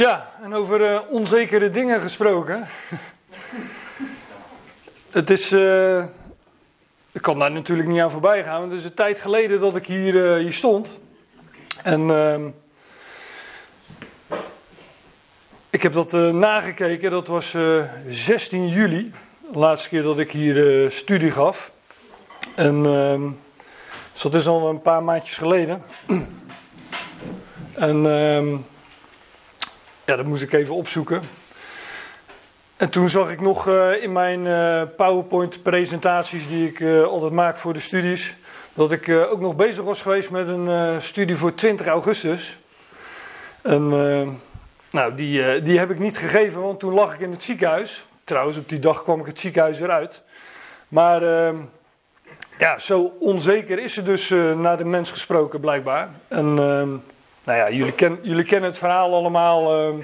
[0.00, 2.68] Tja, en over uh, onzekere dingen gesproken.
[5.10, 5.52] het is.
[5.52, 6.04] Uh,
[7.12, 8.62] ik kan daar natuurlijk niet aan voorbij gaan.
[8.62, 10.88] Het is een tijd geleden dat ik hier, uh, hier stond.
[11.82, 12.10] En.
[12.10, 12.50] Ehm,
[15.70, 17.56] ik heb dat nagekeken, dat was
[18.08, 19.12] 16 juli.
[19.52, 21.72] De laatste keer dat ik hier studie gaf.
[22.54, 22.86] En.
[22.86, 23.30] Ehm,
[24.12, 25.82] dus dat is al een paar maandjes geleden.
[27.74, 28.68] en.
[30.10, 31.22] Ehm, ja, dat moest ik even opzoeken.
[32.76, 37.56] En toen zag ik nog uh, in mijn uh, PowerPoint-presentaties die ik uh, altijd maak
[37.56, 38.36] voor de studies,
[38.74, 42.58] dat ik ook nog bezig was geweest met een studie voor 20 augustus.
[43.62, 43.88] En
[44.90, 48.04] nou, die, die heb ik niet gegeven, want toen lag ik in het ziekenhuis.
[48.24, 50.22] Trouwens, op die dag kwam ik het ziekenhuis eruit.
[50.88, 51.22] Maar
[52.58, 56.10] ja, zo onzeker is ze dus naar de mens gesproken, blijkbaar.
[56.28, 56.58] En
[57.44, 59.90] nou ja, jullie, jullie kennen het verhaal allemaal.
[59.90, 59.98] Uh,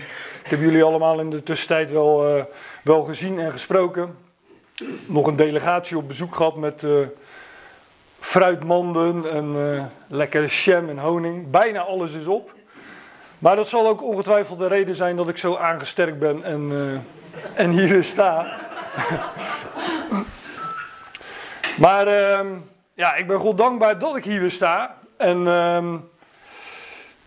[0.45, 2.45] ik heb jullie allemaal in de tussentijd wel, uh,
[2.84, 4.17] wel gezien en gesproken.
[5.06, 7.06] Nog een delegatie op bezoek gehad met uh,
[8.19, 9.55] fruitmanden en
[10.09, 11.51] lekkere jam en honing.
[11.51, 12.55] Bijna alles is op.
[13.39, 16.73] Maar dat zal ook ongetwijfeld de reden zijn dat ik zo aangesterkt ben en,
[17.55, 18.59] en hier sta.
[21.84, 22.47] maar ehm,
[22.95, 24.95] ja, ik ben God dankbaar dat ik hier weer sta.
[25.17, 25.97] En ehm,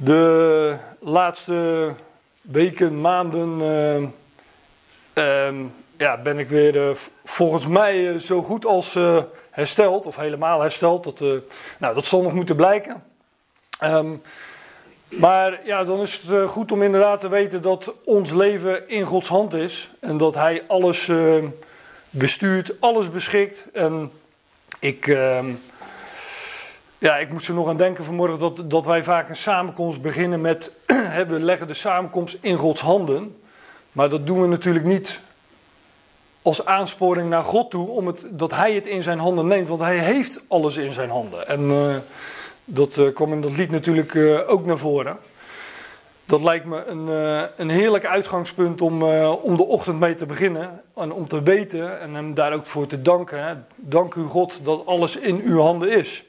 [0.02, 1.94] de laatste
[2.42, 3.61] weken, maanden
[5.14, 5.53] uh,
[5.97, 8.97] ja, ben ik weer uh, volgens mij uh, zo goed als
[9.50, 11.03] hersteld, of helemaal hersteld.
[11.03, 11.19] Dat,
[11.80, 13.03] nou, dat zal nog moeten blijken.
[13.83, 14.22] Um,
[15.08, 19.28] maar ja, dan is het goed om inderdaad te weten dat ons leven in Gods
[19.28, 19.91] hand is.
[20.00, 21.11] En dat Hij alles
[22.09, 23.67] bestuurt, alles beschikt.
[23.73, 24.11] En
[24.80, 25.52] ik ehm,
[27.00, 30.42] ja, ik moest er nog aan denken vanmorgen dat, dat wij vaak een samenkomst beginnen
[30.42, 30.72] met.
[31.28, 33.41] we leggen de samenkomst in Gods handen.
[33.91, 35.19] Maar dat doen we natuurlijk niet
[36.41, 39.68] als aansporing naar God toe, om het, dat Hij het in zijn handen neemt.
[39.68, 41.47] Want Hij heeft alles in zijn handen.
[41.47, 41.96] En uh,
[42.66, 45.18] dat uh, kwam in dat lied natuurlijk uh, ook naar voren.
[46.25, 47.07] Dat lijkt me een,
[47.57, 49.03] een heerlijk uitgangspunt om,
[49.41, 50.81] om de ochtend mee te beginnen.
[50.96, 53.68] En om te weten en hem daar ook voor te danken.
[53.75, 56.28] Dank u God dat alles in uw handen is.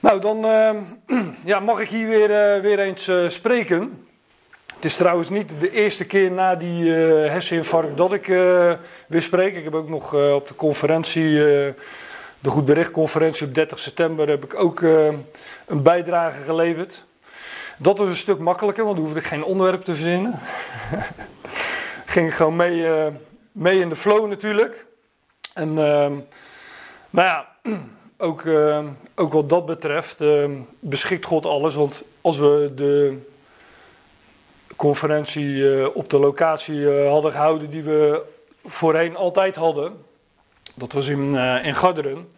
[0.00, 0.70] Nou, dan uh,
[1.44, 4.06] ja, mag ik hier weer, uh, weer eens uh, spreken.
[4.74, 8.26] Het is trouwens niet de eerste keer na die herseninfarct dat ik
[9.06, 9.56] weer spreek.
[9.56, 11.74] Ik heb ook nog op de conferentie, de
[12.46, 14.80] Goed Bericht conferentie op 30 september, heb ik ook
[15.66, 17.04] een bijdrage geleverd.
[17.78, 20.38] Dat was een stuk makkelijker, want dan hoefde ik geen onderwerp te verzinnen.
[22.06, 22.86] Ging gewoon mee,
[23.52, 24.86] mee in de flow natuurlijk.
[25.54, 26.12] En ehm,
[27.10, 27.46] nou ja
[28.18, 28.84] ook, uh,
[29.14, 31.74] ook wat dat betreft uh, beschikt God alles.
[31.74, 33.18] Want als we de
[34.76, 38.22] conferentie uh, op de locatie hadden gehouden die we
[38.64, 39.92] voorheen altijd hadden,
[40.74, 42.28] dat was in, in Garderen,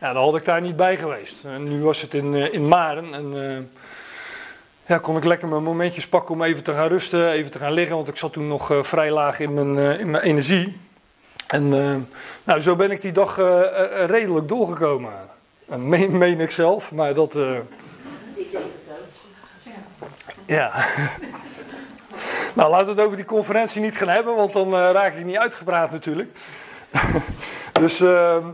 [0.00, 1.44] ja, dan had ik daar niet bij geweest.
[1.44, 3.70] En nu was het in, in Maren en
[4.86, 7.72] ja, kon ik lekker mijn momentjes pakken om even te gaan rusten, even te gaan
[7.72, 10.80] liggen, want ik zat toen nog vrij laag in mijn, in mijn energie.
[11.52, 11.68] En
[12.44, 13.36] nou, zo ben ik die dag
[14.06, 15.12] redelijk doorgekomen.
[15.68, 17.36] En meen, meen ik zelf, maar dat.
[17.36, 19.74] Ik denk het ook.
[20.46, 20.72] Ja.
[22.56, 25.24] nou, laten we het over die conferentie niet gaan hebben, want dan uh, raak ik
[25.24, 26.38] niet uitgepraat natuurlijk.
[27.80, 28.46] dus uh,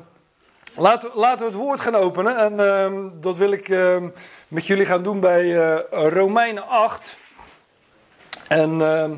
[0.76, 2.36] laten, laten we het woord gaan openen.
[2.36, 4.08] En ehm, dat wil ik ehm,
[4.48, 5.52] met jullie gaan doen bij
[5.90, 7.16] Romeinen 8.
[8.48, 9.10] En ehm,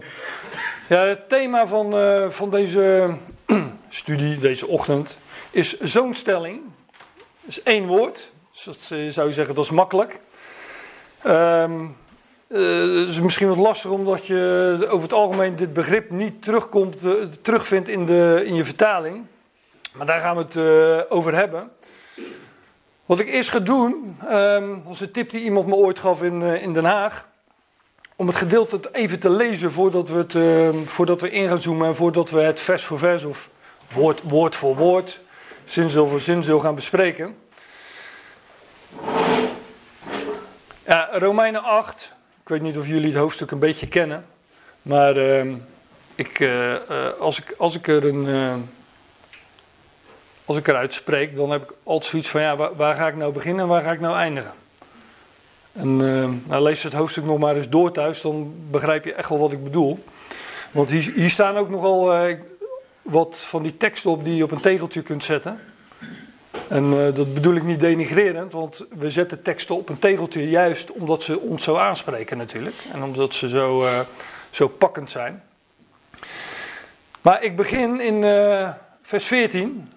[0.88, 1.94] ja, het thema van,
[2.30, 3.14] van deze
[3.94, 5.16] studie, deze ochtend,
[5.50, 6.60] is zo'n stelling
[7.46, 8.32] is één woord.
[8.52, 10.20] Dus dat eh, zou je zeggen, dat is makkelijk.
[11.26, 11.96] Um,
[12.48, 17.12] uh, is misschien wat lastig omdat je over het algemeen dit begrip niet terugkomt, uh,
[17.42, 19.26] terugvindt in, de, in je vertaling.
[19.92, 21.70] Maar daar gaan we het uh, over hebben.
[23.06, 24.16] Wat ik eerst ga doen,
[24.84, 27.28] was een tip die iemand me ooit gaf in, in Den Haag.
[28.16, 31.86] Om het gedeelte even te lezen voordat we, het, ehm, voordat we in gaan zoomen
[31.86, 33.50] en voordat we het vers voor vers of
[33.92, 35.20] woord, woord voor woord
[35.70, 37.36] zinzil voor zinzil gaan bespreken.
[40.86, 42.12] Ja, Romeinen 8.
[42.42, 44.26] Ik weet niet of jullie het hoofdstuk een beetje kennen.
[44.82, 45.54] Maar uh,
[46.14, 46.76] ik, uh,
[47.18, 48.26] als, ik, als ik er een.
[48.26, 48.54] Uh,
[50.44, 53.32] als ik eruit spreek, dan heb ik altijd zoiets van: ja, waar, ga ik nou
[53.32, 54.52] beginnen en waar ga ik nou eindigen?
[55.72, 55.96] En
[56.46, 59.52] nou, lees het hoofdstuk nog maar eens door thuis, dan begrijp je echt wel wat
[59.52, 60.04] ik bedoel.
[60.70, 62.12] Want hier, hier staan ook nogal
[63.02, 65.60] wat van die teksten op die je op een tegeltje kunt zetten.
[66.68, 70.92] En uh, dat bedoel ik niet denigrerend, want we zetten teksten op een tegeltje juist
[70.92, 72.76] omdat ze ons zo aanspreken natuurlijk.
[72.92, 74.00] En omdat ze zo, uh,
[74.50, 75.42] zo pakkend zijn.
[77.20, 78.70] Maar ik begin in uh,
[79.02, 79.92] vers 14.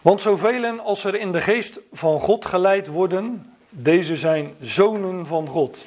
[0.00, 5.48] Want zoveel als er in de geest van God geleid worden, deze zijn zonen van
[5.48, 5.84] God.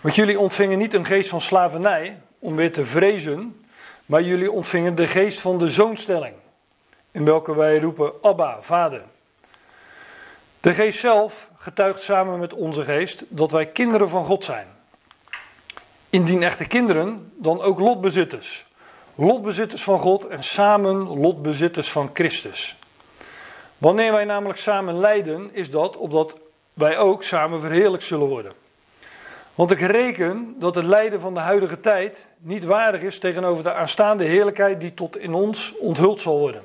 [0.00, 3.63] Want jullie ontvingen niet een geest van slavernij om weer te vrezen,
[4.06, 6.34] maar jullie ontvingen de geest van de zoonstelling,
[7.10, 9.02] in welke wij roepen Abba, Vader.
[10.60, 14.66] De geest zelf getuigt samen met onze geest dat wij kinderen van God zijn.
[16.10, 18.66] Indien echte kinderen, dan ook lotbezitters.
[19.14, 22.76] Lotbezitters van God en samen lotbezitters van Christus.
[23.78, 26.40] Wanneer wij namelijk samen lijden, is dat opdat
[26.72, 28.52] wij ook samen verheerlijkt zullen worden.
[29.54, 33.72] Want ik reken dat het lijden van de huidige tijd niet waardig is tegenover de
[33.72, 36.62] aanstaande heerlijkheid die tot in ons onthuld zal worden.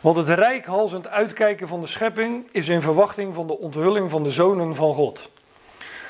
[0.00, 4.30] Want het rijkhalsend uitkijken van de schepping is in verwachting van de onthulling van de
[4.30, 5.30] zonen van God.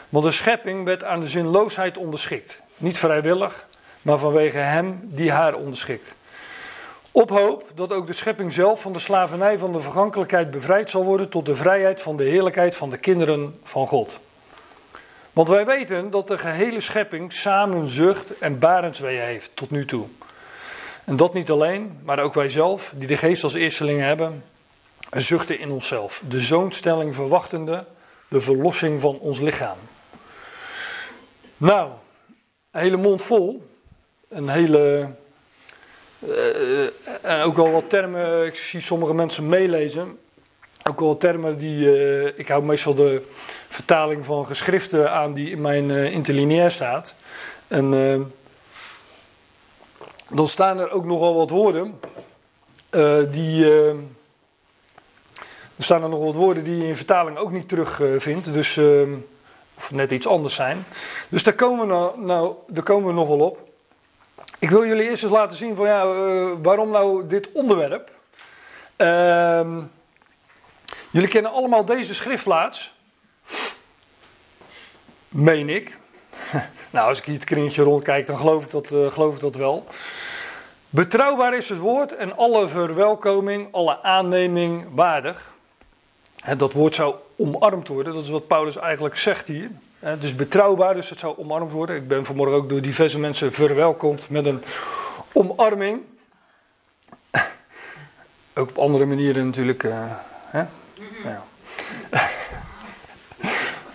[0.08, 2.60] Want de schepping werd aan de zinloosheid onderschikt.
[2.76, 3.66] Niet vrijwillig,
[4.02, 6.14] maar vanwege hem die haar onderschikt.
[7.10, 11.04] Op hoop dat ook de schepping zelf van de slavernij van de vergankelijkheid bevrijd zal
[11.04, 14.20] worden tot de vrijheid van de heerlijkheid van de kinderen van God.
[15.36, 20.06] Want wij weten dat de gehele schepping samen zucht en barensweeën heeft tot nu toe.
[21.04, 24.44] En dat niet alleen, maar ook wij zelf, die de geest als eerstelingen hebben,
[25.10, 26.22] zuchten in onszelf.
[26.28, 27.84] De zoonstelling verwachtende,
[28.28, 29.76] de verlossing van ons lichaam.
[31.56, 31.90] Nou,
[32.70, 33.70] een hele mond vol.
[34.28, 35.14] Een hele.
[37.24, 40.18] Uh, ook al wat termen, ik zie sommige mensen meelezen.
[40.88, 41.86] Ook wel termen die.
[41.86, 43.22] Uh, ik hou meestal de
[43.76, 47.14] vertaling van geschriften aan die in mijn uh, interlineair staat.
[47.68, 47.90] En
[50.28, 52.00] dan staan er ook nogal wat woorden.
[53.30, 53.64] die.
[55.76, 58.52] er staan er nog wat woorden die je in vertaling ook niet terugvindt.
[58.52, 59.12] dus ehm,
[59.76, 60.84] of net iets anders zijn.
[61.28, 63.68] Dus daar komen we, nou, nou, daar komen we nog wel op.
[64.58, 66.06] Ik wil jullie eerst eens laten zien van ja,
[66.56, 68.10] waarom nou dit onderwerp.
[68.96, 69.76] Uh,
[71.10, 72.94] jullie kennen allemaal deze schriftplaats.
[75.28, 75.98] Meen ik.
[76.90, 79.54] nou, als ik hier het kringetje rondkijk, dan geloof ik dat, uh, geloof ik dat
[79.54, 79.86] wel.
[80.90, 85.54] Betrouwbaar is het woord en alle verwelkoming, alle aanneming waardig.
[86.56, 88.14] dat woord zou omarmd worden.
[88.14, 89.70] Dat is wat Paulus eigenlijk zegt hier.
[89.98, 91.96] Het is betrouwbaar, dus het zou omarmd worden.
[91.96, 94.62] Ik ben vanmorgen ook door diverse mensen verwelkomd met een
[95.32, 96.00] omarming.
[98.54, 99.82] Ook op andere manieren natuurlijk.
[99.82, 100.58] Hè?
[101.22, 101.44] Ja.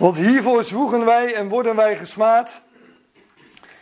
[0.01, 2.61] Want hiervoor zwoegen wij en worden wij gesmaad.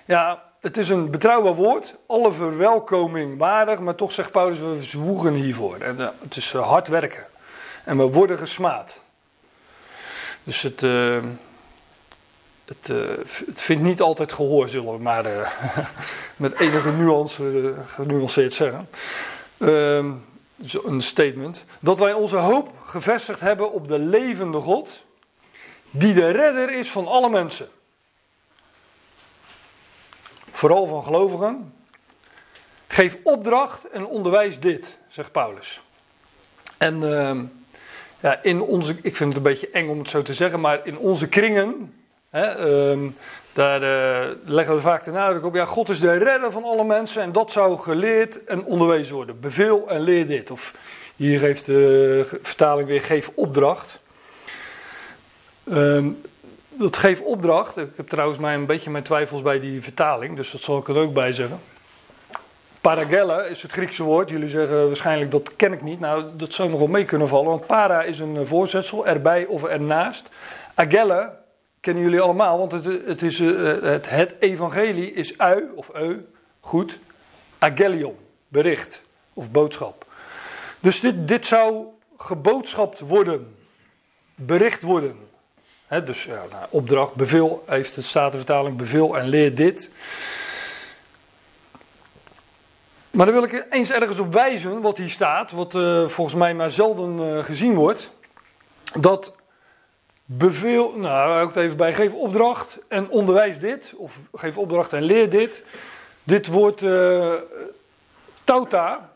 [0.06, 1.96] Ja, het is een betrouwbaar woord.
[2.08, 3.80] Alle verwelkoming waardig.
[3.80, 5.78] Maar toch zegt Paulus, we zwoegen hiervoor.
[5.78, 7.28] En, uh, het is uh, hard werken.
[7.86, 9.02] En we worden gesmaad.
[10.44, 11.24] Dus het, uh,
[12.66, 12.88] het,
[13.46, 15.26] het, vindt niet altijd gehoor, zullen we maar
[16.36, 18.90] met enige nuance genuanceerd zeggen.
[19.58, 20.12] Ehm,
[20.84, 21.66] een statement.
[21.80, 25.08] Dat wij onze hoop gevestigd hebben op de levende God,
[25.92, 27.68] die de redder is van alle mensen.
[30.52, 31.74] Vooral van gelovigen.
[32.88, 35.82] Geef opdracht en onderwijs dit, zegt Paulus.
[36.78, 37.44] En ehm,
[38.20, 40.86] ja, in onze, ik vind het een beetje eng om het zo te zeggen, maar
[40.86, 41.94] in onze kringen,
[42.30, 42.60] hè,
[42.90, 43.16] um,
[43.54, 46.84] daar uh, leggen we vaak de nadruk op, ja, God is de redder van alle
[46.84, 49.40] mensen en dat zou geleerd en onderwezen worden.
[49.40, 50.52] Beveel en leer dit.
[50.52, 50.74] Of
[51.16, 54.00] hier geeft de vertaling weer, geef opdracht.
[55.72, 56.22] Um,
[56.70, 60.52] dat geef opdracht, ik heb trouwens mij een beetje mijn twijfels bij die vertaling, dus
[60.52, 61.60] dat zal ik er ook bij zeggen.
[62.82, 64.30] Paragella is het Griekse woord.
[64.30, 66.00] Jullie zeggen waarschijnlijk dat ken ik niet.
[66.00, 67.50] Nou, dat zou nog wel mee kunnen vallen.
[67.50, 70.30] Want para is een voorzetsel, erbij of ernaast.
[70.74, 71.40] Agella
[71.80, 76.26] kennen jullie allemaal, want het, het, is, eh, het, het evangelie is ui of eu,
[76.60, 77.00] goed.
[77.58, 78.16] Agelion,
[78.48, 80.06] bericht of boodschap.
[80.80, 81.86] Dus dit, dit zou
[82.18, 83.56] geboodschapt worden,
[84.36, 85.29] bericht worden.
[85.90, 89.90] Dus ja, nou, opdracht, bevel, heeft de Statenvertaling bevel en leer dit.
[93.12, 96.54] Maar dan wil ik eens ergens op wijzen wat hier staat, wat uh, volgens mij
[96.54, 98.12] maar zelden uh, gezien wordt.
[99.00, 99.36] Dat
[100.26, 105.30] bevel, nou ook even bij, geef opdracht en onderwijs dit, of geef opdracht en leer
[105.30, 105.64] dit.
[106.24, 107.34] Dit woord uh,
[108.44, 109.14] tauta,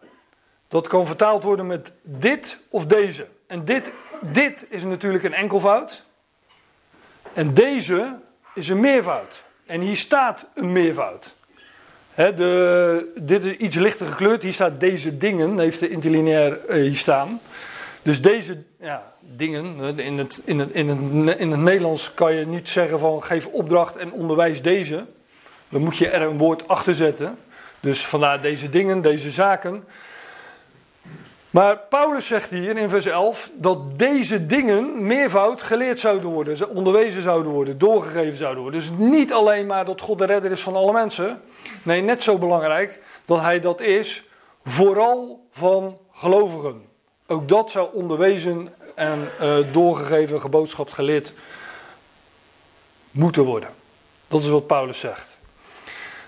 [0.67, 3.27] dat kan vertaald worden met dit of deze.
[3.47, 6.02] En dit, dit is natuurlijk een enkelvoud.
[7.33, 8.19] En deze
[8.55, 9.43] is een meervoud.
[9.65, 11.35] En hier staat een meervoud.
[12.15, 14.43] de, dit is iets lichter gekleurd.
[14.43, 17.39] Hier staat deze dingen, heeft de interlineair uh, hier staan.
[18.01, 22.45] Dus deze ja, dingen, in het, in, het, in, het, in het Nederlands kan je
[22.45, 25.05] niet zeggen van geef opdracht en onderwijs deze.
[25.69, 27.37] Dan moet je er een woord achter zetten.
[27.79, 29.83] Dus vandaar deze dingen, deze zaken.
[31.53, 37.21] Maar Paulus zegt hier in vers 11 dat deze dingen meervoud geleerd zouden worden, onderwezen
[37.21, 38.79] zouden worden, doorgegeven zouden worden.
[38.79, 41.41] Dus niet alleen maar dat God de redder is van alle mensen.
[41.83, 44.23] Nee, net zo belangrijk dat hij dat is,
[44.63, 46.85] vooral van gelovigen.
[47.27, 51.33] Ook dat zou onderwezen en uh, doorgegeven, geboodschapt, geleerd
[53.11, 53.69] moeten worden.
[54.27, 55.37] Dat is wat Paulus zegt.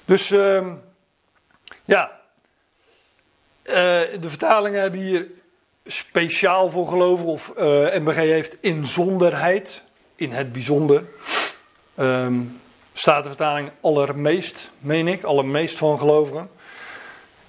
[0.05, 0.67] Dus uh,
[1.85, 2.19] ja,
[3.65, 5.27] de vertalingen hebben hier
[5.83, 7.65] speciaal voor gelovigen, of eh,
[7.99, 9.81] MBG heeft inzonderheid,
[10.15, 11.03] in het bijzonder.
[11.99, 12.61] Um,
[12.93, 16.49] staat de vertaling allermeest, meen ik, allermeest van gelovigen.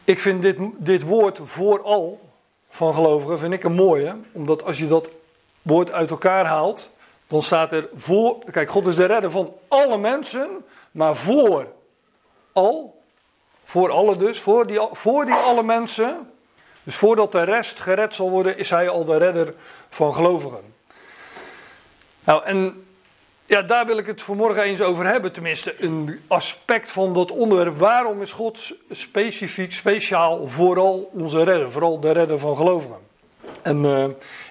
[0.04, 2.20] Ik vind dit, dit woord vooral
[2.68, 5.10] van gelovigen vind ik een mooie, omdat als je dat
[5.62, 6.90] woord uit elkaar haalt,
[7.26, 10.48] dan staat er voor, kijk, God is de redder van alle mensen,
[10.90, 11.66] maar voor
[12.52, 13.02] al,
[13.66, 16.30] voor alle dus, voor die, voor die alle mensen,
[16.82, 19.54] dus voordat de rest gered zal worden, is hij al de redder
[19.88, 20.74] van gelovigen.
[22.24, 22.86] Nou, en
[23.46, 25.32] ja, daar wil ik het vanmorgen eens over hebben.
[25.32, 27.76] Tenminste, een aspect van dat onderwerp.
[27.76, 31.70] Waarom is God specifiek, speciaal, vooral onze redder?
[31.70, 32.98] Vooral de redder van gelovigen.
[33.62, 34.04] En uh,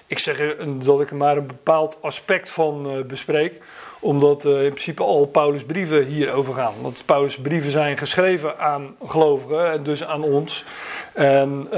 [0.06, 3.62] ik zeg dat ik maar een bepaald aspect van uh, bespreek.
[4.06, 6.74] Omdat uh, in principe al Paulus' brieven hierover gaan.
[6.80, 10.64] Want Paulus' brieven zijn geschreven aan gelovigen en dus aan ons.
[11.12, 11.68] En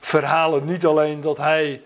[0.00, 1.82] verhalen niet alleen dat hij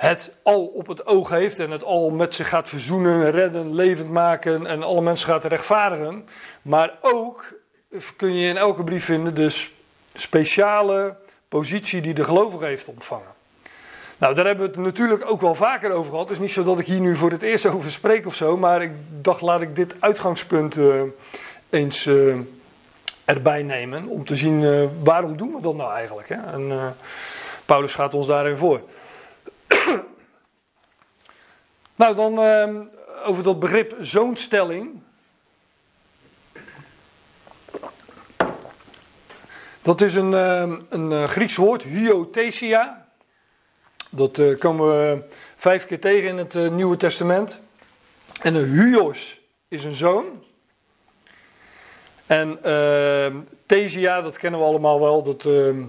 [0.00, 4.10] het al op het oog heeft en het al met zich gaat verzoenen, redden, levend
[4.10, 6.28] maken en alle mensen gaat rechtvaardigen.
[6.62, 7.52] Maar ook
[8.16, 9.68] kun je in elke brief vinden de
[10.14, 11.16] speciale
[11.48, 13.39] positie die de gelovige heeft ontvangen.
[14.20, 16.28] Nou, daar hebben we het natuurlijk ook wel vaker over gehad.
[16.28, 18.56] Het is niet zo dat ik hier nu voor het eerst over spreek of zo,
[18.56, 21.02] maar ik dacht laat ik dit uitgangspunt uh,
[21.70, 22.38] eens uh,
[23.24, 26.28] erbij nemen om te zien uh, waarom doen we dat nou eigenlijk.
[26.28, 26.34] Hè?
[26.34, 26.94] En
[27.64, 28.80] Paulus gaat ons daarin voor.
[32.00, 32.38] nou, dan
[33.24, 35.02] over dat begrip zoonstelling.
[39.82, 40.32] Dat is een,
[40.88, 42.99] een eh, Grieks woord, hyothesia.
[44.10, 45.22] Dat uh, komen we
[45.56, 47.60] vijf keer tegen in het uh, Nieuwe Testament.
[48.42, 50.44] En een hyos is een zoon.
[52.26, 53.36] En ehm,
[53.66, 55.22] thesia, dat kennen we allemaal wel.
[55.22, 55.82] Dat ehm,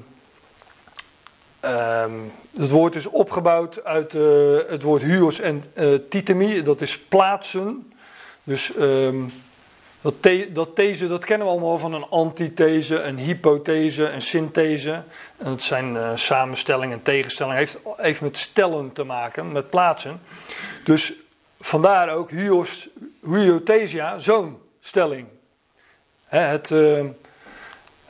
[1.65, 6.99] Um, het woord is opgebouwd uit uh, het woord huos en uh, titemi, dat is
[6.99, 7.93] plaatsen.
[8.43, 8.73] Dus
[10.01, 15.03] dat, the, dat these, kennen we allemaal van een antithese, een hypothese, een synthese.
[15.37, 17.57] En dat zijn uh, samenstellingen en tegenstellingen.
[17.57, 20.21] Heeft, heeft met stellen te maken, met plaatsen.
[20.83, 21.13] Dus
[21.59, 22.89] vandaar ook huos,
[23.21, 25.27] hyothesia, zo'n stelling.
[26.25, 26.71] He, het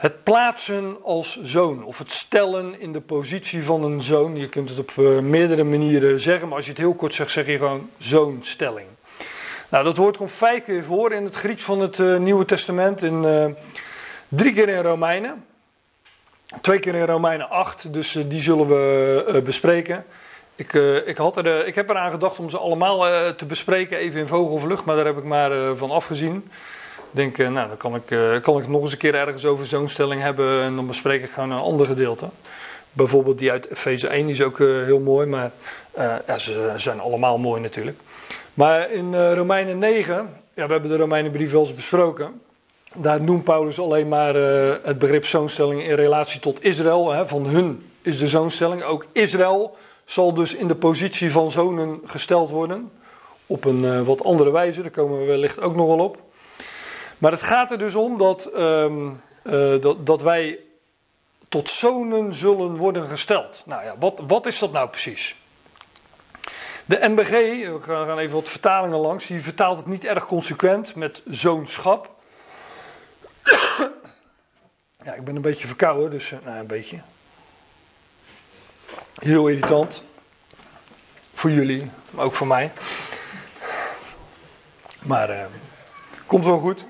[0.01, 4.35] het plaatsen als zoon, of het stellen in de positie van een zoon.
[4.35, 7.31] Je kunt het op uh, meerdere manieren zeggen, maar als je het heel kort zegt,
[7.31, 8.87] zeg je gewoon zoonstelling.
[9.71, 13.03] Nou, dat woord komt vijf keer voor in het Grieks van het uh, Nieuwe Testament.
[13.03, 13.45] In, uh,
[14.27, 15.45] drie keer in Romeinen.
[16.61, 20.05] Twee keer in Romeinen 8, dus die zullen we bespreken.
[20.55, 20.73] Ik,
[21.05, 24.85] ik, had er, ik heb eraan gedacht om ze allemaal te bespreken, even in vogelvlucht,
[24.85, 26.49] maar daar heb ik maar van afgezien
[27.11, 30.21] denk, nou, dan kan ik, kan ik nog eens een keer ergens over zo'n stelling
[30.21, 32.29] hebben en dan bespreek ik gewoon een ander gedeelte.
[32.93, 35.51] Bijvoorbeeld die uit Efeze 1 is ook heel mooi, maar
[36.27, 37.99] ja, ze zijn allemaal mooi natuurlijk.
[38.61, 42.41] Maar in Romeinen 9, ja, we hebben de Romeinenbrief wel eens besproken.
[42.95, 44.35] Daar noemt Paulus alleen maar
[44.83, 47.11] het begrip zoonstelling in relatie tot Israël.
[47.11, 48.83] Hè, van hun is de zoonstelling.
[48.83, 52.91] Ook Israël zal dus in de positie van zonen gesteld worden.
[53.45, 56.17] Op een wat andere wijze, daar komen we wellicht ook nog wel op.
[57.17, 58.85] Maar het gaat er dus om dat, uh,
[59.81, 60.59] dat, dat wij
[61.49, 63.63] tot zonen zullen worden gesteld.
[63.65, 65.40] Nou ja, wat, wat is dat nou precies?
[66.85, 71.21] De NBG, we gaan even wat vertalingen langs, die vertaalt het niet erg consequent met
[71.25, 72.09] zoonschap.
[75.03, 77.01] Ja, ik ben een beetje verkouden, dus nou, een beetje.
[79.15, 80.03] Heel irritant.
[81.33, 82.71] Voor jullie, maar ook voor mij.
[85.03, 85.45] Maar uh,
[86.25, 86.85] komt wel goed.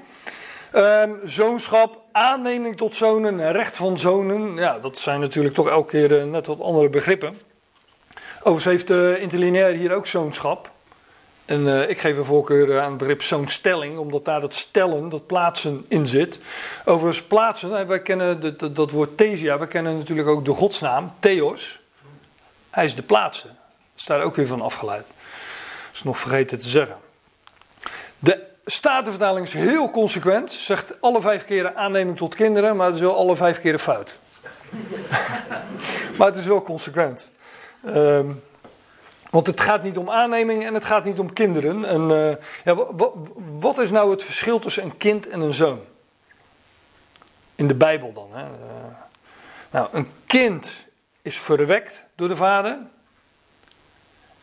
[0.76, 4.56] Um, zoonschap, aanneming tot zonen, recht van zonen.
[4.56, 7.36] Ja, dat zijn natuurlijk toch elke keer uh, net wat andere begrippen.
[8.44, 10.72] Overigens heeft de uh, interlineair hier ook zoonschap.
[11.46, 15.10] En uh, ik geef een voorkeur aan het begrip zo'n stelling, omdat daar dat stellen,
[15.10, 16.40] dat plaatsen in zit.
[16.86, 21.80] Overigens plaatsen, wij kennen dat, dat woord thesia, we kennen natuurlijk ook de godsnaam, theos.
[22.70, 23.50] Hij is de plaatsen.
[23.50, 25.06] Dat is daar ook weer van afgeleid.
[25.06, 26.98] Dat is nog vergeten te zeggen.
[28.20, 30.52] De Statenvertaling is heel consequent.
[30.52, 34.12] Zegt alle vijf keren aanneming tot kinderen, maar het is wel alle vijf keren fout.
[36.18, 37.31] maar het is wel consequent.
[37.86, 38.42] Um,
[39.32, 41.86] want het gaat niet om aanneming en het gaat niet om kinderen.
[41.86, 42.76] En, uh, ja,
[43.60, 45.80] wat is nou het verschil tussen een kind en een zoon?
[47.56, 48.30] In de Bijbel dan.
[48.32, 48.44] Hè?
[48.44, 48.50] Uh,
[49.72, 50.72] nou, een kind
[51.22, 52.78] is verwekt door de vader.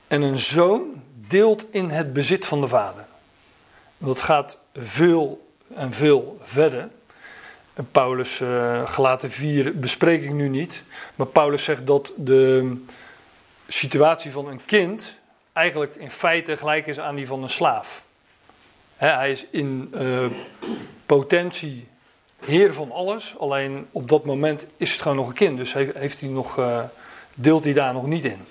[0.06, 3.04] En een zoon deelt in het bezit van de vader.
[3.98, 6.88] Dat gaat veel en veel verder.
[7.90, 10.82] Paulus, uh, gelaten 4 bespreek ik nu niet.
[11.14, 12.76] Maar Paulus zegt dat de
[13.68, 15.14] situatie van een kind
[15.52, 18.04] eigenlijk in feite gelijk is aan die van een slaaf.
[18.96, 20.26] hij is in uh,
[21.06, 21.88] potentie
[22.44, 25.56] heer van alles, alleen op dat moment is het gewoon nog een kind.
[25.56, 26.80] Dus heeft hij nog, uh,
[27.34, 28.46] deelt hij daar nog niet in.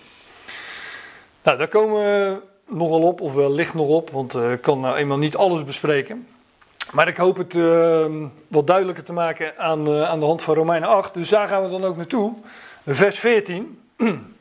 [1.44, 4.80] Nou, daar komen we nogal op, of wel ligt nog op, want eh, ik kan
[4.80, 6.28] nou eenmaal niet alles bespreken.
[6.92, 7.54] Maar ik hoop het
[8.48, 11.14] wat duidelijker te maken aan, aan de hand van Romeinen 8.
[11.14, 12.34] Dus daar gaan we dan ook naartoe.
[12.86, 13.80] Vers 14.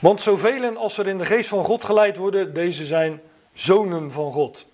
[0.00, 3.20] Want zoveel als er in de geest van God geleid worden, deze zijn
[3.54, 4.66] zonen van God.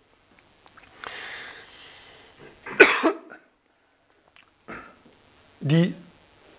[5.59, 5.95] Die,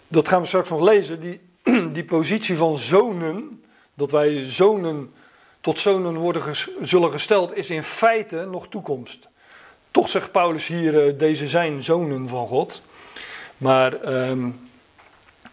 [0.08, 1.42] dat gaan we straks nog lezen, die,
[1.94, 5.14] die positie van zonen, dat wij zonen
[5.62, 9.28] tot zonen worden zullen gesteld, is in feite nog toekomst.
[9.92, 12.82] Toch zegt Paulus hier, uh, deze zijn zonen van God.
[13.58, 14.60] Maar um,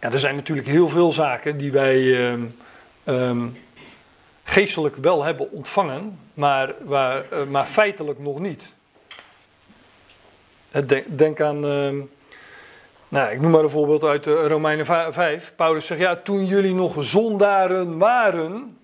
[0.01, 2.31] ja, er zijn natuurlijk heel veel zaken die wij...
[2.31, 2.55] Um,
[3.05, 3.57] um,
[4.43, 8.73] geestelijk wel hebben ontvangen, maar, waar, uh, maar feitelijk nog niet.
[10.85, 12.03] Denk, denk aan, uh,
[13.07, 15.53] nou, ik noem maar een voorbeeld uit de Romeinen 5.
[15.55, 18.77] Paulus zegt, ja, toen jullie nog zondaren waren,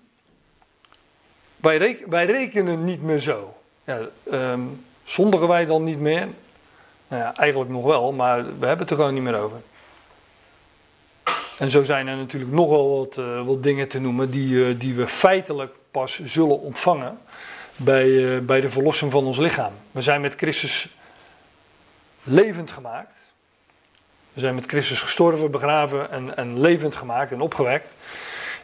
[1.56, 3.54] wij, reken, wij rekenen niet meer zo.
[3.84, 4.00] Ja,
[4.32, 6.28] um, zondigen wij dan niet meer?
[7.08, 9.60] Nou ja, eigenlijk nog wel, maar we hebben het er gewoon niet meer over.
[11.60, 14.78] En zo zijn er natuurlijk nog wel wat, uh, wat dingen te noemen die, uh,
[14.78, 17.18] die we feitelijk pas zullen ontvangen
[17.76, 19.72] bij, uh, bij de verlossing van ons lichaam.
[19.90, 20.88] We zijn met Christus
[22.22, 23.12] levend gemaakt.
[24.32, 27.94] We zijn met Christus gestorven, begraven en, en levend gemaakt en opgewekt.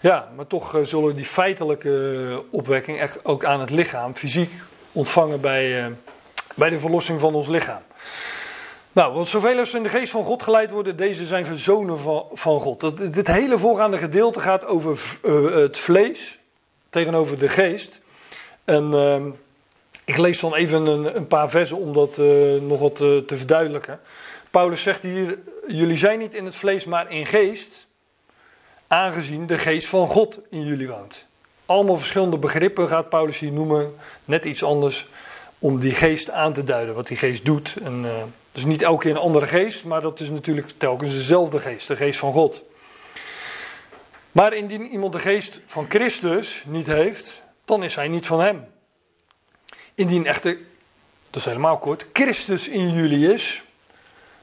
[0.00, 4.52] Ja, maar toch zullen die feitelijke opwekking echt ook aan het lichaam, fysiek,
[4.92, 5.92] ontvangen bij,
[6.54, 7.82] bij de verlossing van ons lichaam.
[8.96, 12.26] Nou, want zoveel als in de geest van God geleid worden, deze zijn zonen van,
[12.32, 12.80] van God.
[12.80, 16.38] Dat, dit hele voorgaande gedeelte gaat over uh, het vlees
[16.90, 18.00] tegenover de geest.
[18.64, 19.16] En uh,
[20.04, 24.00] ik lees dan even een, een paar versen om dat uh, nog wat te verduidelijken.
[24.50, 27.86] Paulus zegt hier, jullie zijn niet in het vlees, maar in geest,
[28.86, 31.26] aangezien de geest van God in jullie woont.
[31.66, 35.06] Allemaal verschillende begrippen gaat Paulus hier noemen, net iets anders,
[35.58, 37.74] om die geest aan te duiden, wat die geest doet.
[37.82, 38.04] En,
[38.56, 41.96] dus niet elke keer een andere geest, maar dat is natuurlijk telkens dezelfde geest, de
[41.96, 42.64] geest van God.
[44.32, 48.66] Maar indien iemand de geest van Christus niet heeft, dan is hij niet van hem.
[49.94, 50.58] Indien echter,
[51.30, 53.62] dat is helemaal kort, Christus in jullie is,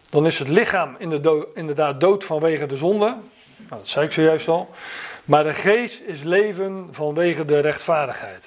[0.10, 0.96] dan is het lichaam
[1.54, 3.06] inderdaad dood vanwege de zonde.
[3.06, 4.70] Nou, dat zei ik zojuist al.
[5.26, 8.46] Maar de geest is leven vanwege de rechtvaardigheid.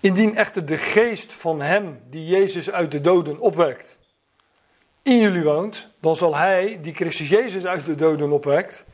[0.00, 4.00] Indien echter de geest van hem die Jezus uit de doden opwekt,
[5.02, 8.84] in jullie woont, dan zal hij, die Christus Jezus uit de doden opwekt,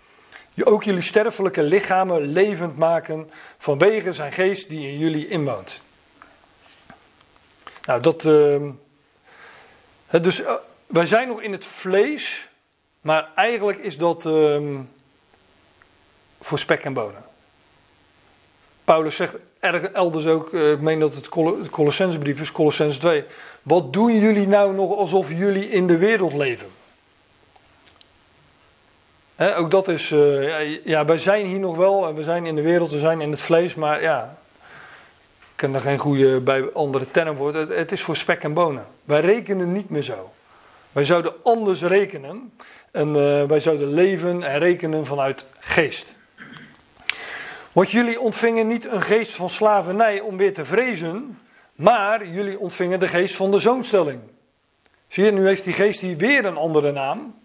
[0.64, 5.81] ook jullie sterfelijke lichamen levend maken vanwege zijn geest die in jullie inwoont.
[7.85, 8.25] Nou, dat.
[8.25, 8.71] Uh,
[10.23, 10.53] dus uh,
[10.87, 12.49] wij zijn nog in het vlees,
[13.01, 14.79] maar eigenlijk is dat uh,
[16.40, 17.25] voor spek en bonen.
[18.88, 19.37] Paulus zegt
[19.92, 21.29] elders ook, eh, ik meen dat het
[21.71, 23.25] Colossensebrief is, Colossense 2.
[23.62, 26.66] Wat doen jullie nou nog alsof jullie in de wereld leven?
[29.57, 32.90] ook dat is, uh, ja, wij zijn hier nog wel, we zijn in de wereld,
[32.92, 34.38] we zijn in het vlees, maar ja,
[35.40, 37.55] ik ken er geen goede bij andere term voor.
[37.55, 38.87] Het, is voor spek en bonen.
[39.05, 40.33] Wij rekenen niet meer zo.
[40.92, 42.53] Wij zouden anders rekenen
[42.90, 46.16] en uh, wij zouden leven en rekenen vanuit geest.
[47.73, 51.38] Want jullie ontvingen niet een geest van slavernij om weer te vrezen,
[51.79, 54.21] maar jullie ontvingen de geest van de zoonstelling.
[55.09, 57.41] Zie je, nu heeft die geest hier weer een andere naam.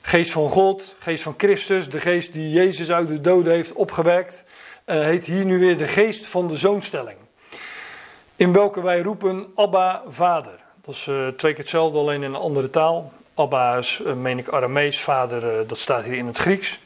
[0.00, 4.44] Geest van God, geest van Christus, de geest die Jezus uit de doden heeft opgewekt,
[4.86, 7.16] uh, heet hier nu weer de geest van de zoonstelling.
[8.36, 10.64] In welke wij roepen Abba, Vader.
[10.82, 13.12] Dat is uh, twee keer hetzelfde, alleen in een andere taal.
[13.34, 15.00] Abba is, uh, meen ik, Aramees.
[15.00, 16.78] Vader, dat staat hier in het Grieks.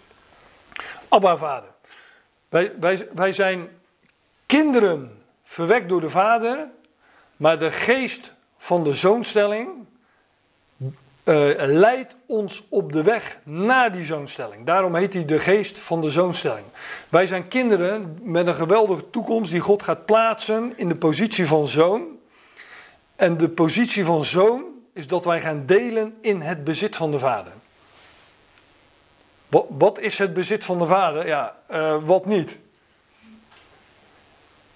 [1.09, 1.69] Abba, Vader.
[2.49, 3.69] Wij, wij, wij zijn
[4.47, 5.20] kinderen
[5.51, 6.69] verwekt door de Vader.
[7.37, 9.69] Maar de geest van de zoonstelling
[10.77, 10.95] uh,
[11.57, 14.67] leidt ons op de weg naar die zoonstelling.
[14.67, 16.67] Daarom heet hij de geest van de zoonstelling.
[17.09, 21.67] Wij zijn kinderen met een geweldige toekomst die God gaat plaatsen in de positie van
[21.67, 22.07] zoon.
[23.17, 27.19] En de positie van zoon is dat wij gaan delen in het bezit van de
[27.19, 27.53] vader.
[29.69, 31.27] Wat, is het bezit van de vader?
[31.27, 32.59] Ja, uh, wat niet?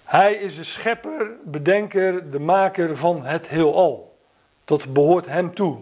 [0.05, 4.17] Hij is de schepper, bedenker, de maker van het heelal.
[4.65, 5.77] Dat behoort hem toe.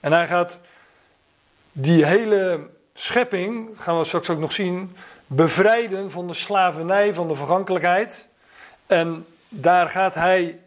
[0.00, 0.58] En hij gaat
[1.72, 7.34] die hele schepping, gaan we straks ook nog zien, bevrijden van de slavernij, van de
[7.34, 8.26] vergankelijkheid.
[8.86, 10.60] En daar gaat hij,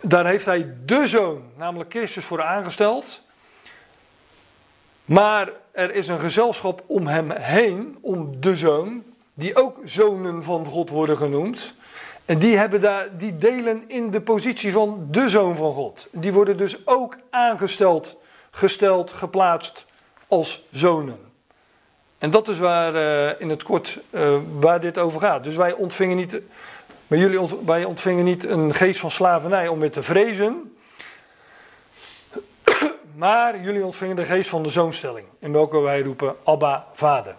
[0.00, 3.20] daar heeft hij de zoon, namelijk Christus, voor aangesteld.
[5.04, 9.04] Maar er is een gezelschap om hem heen, om de zoon,
[9.34, 11.74] die ook zonen van God worden genoemd.
[12.24, 16.08] En die, hebben daar, die delen in de positie van de zoon van God.
[16.12, 18.16] Die worden dus ook aangesteld,
[18.50, 19.86] gesteld, geplaatst
[20.28, 21.18] als zonen.
[22.18, 25.44] En dat is waar uh, in het kort uh, waar dit over gaat.
[25.44, 26.40] Dus wij ontvingen niet,
[27.06, 30.76] maar jullie wij ontvingen niet een geest van slavernij om weer te vrezen.
[33.14, 37.34] Maar jullie ontvingen de geest van de zoonstelling, in welke wij roepen Abba, Vader.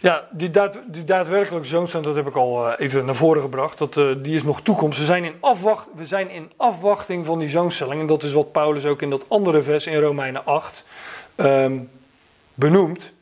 [0.00, 3.78] Ja, die, daad, die daadwerkelijke zoonstand, dat heb ik al uh, even naar voren gebracht.
[3.78, 4.98] Dat, uh, die is nog toekomst.
[4.98, 8.00] We zijn, in afwacht, we zijn in afwachting van die zoonstelling.
[8.00, 10.84] En dat is wat Paulus ook in dat andere vers in Romeinen 8
[11.36, 11.90] um,
[12.54, 13.12] benoemt.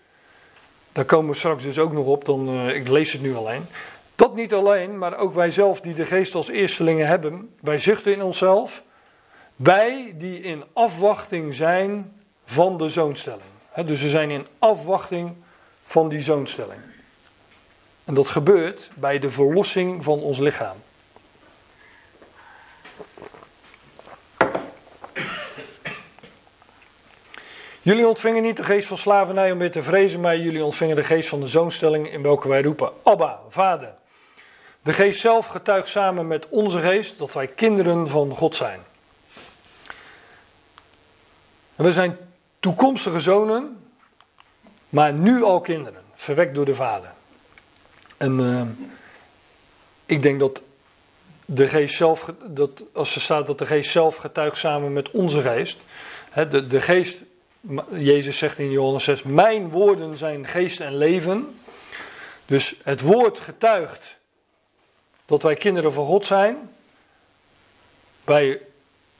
[0.92, 2.24] Daar komen we straks dus ook nog op.
[2.24, 3.66] Dan, uh, ik lees het nu alleen.
[4.14, 7.54] Dat niet alleen, maar ook wij zelf die de geest als eerstelingen hebben.
[7.60, 8.82] Wij zuchten in onszelf.
[9.56, 12.12] Wij die in afwachting zijn
[12.44, 13.42] van de zoonstelling.
[13.84, 15.34] Dus we zijn in afwachting
[15.86, 16.80] van die zoonstelling.
[18.04, 20.76] En dat gebeurt bij de verlossing van ons lichaam.
[27.80, 31.04] Jullie ontvingen niet de geest van slavernij om weer te vrezen, maar jullie ontvingen de
[31.04, 33.94] geest van de zoonstelling in welke wij roepen: Abba, Vader.
[34.82, 38.80] De geest zelf getuigt samen met onze geest dat wij kinderen van God zijn.
[41.76, 42.18] En we zijn
[42.60, 43.85] toekomstige zonen
[44.88, 47.12] maar nu al kinderen, verwekt door de vader.
[48.16, 48.62] En uh,
[50.06, 50.62] ik denk dat
[51.44, 55.42] de geest zelf, dat als er staat dat de geest zelf getuigt samen met onze
[55.42, 55.80] geest.
[56.30, 57.16] Hè, de, de geest,
[57.90, 61.58] Jezus zegt in Johannes 6, mijn woorden zijn geest en leven.
[62.46, 64.18] Dus het woord getuigt
[65.26, 66.70] dat wij kinderen van God zijn.
[68.24, 68.60] Wij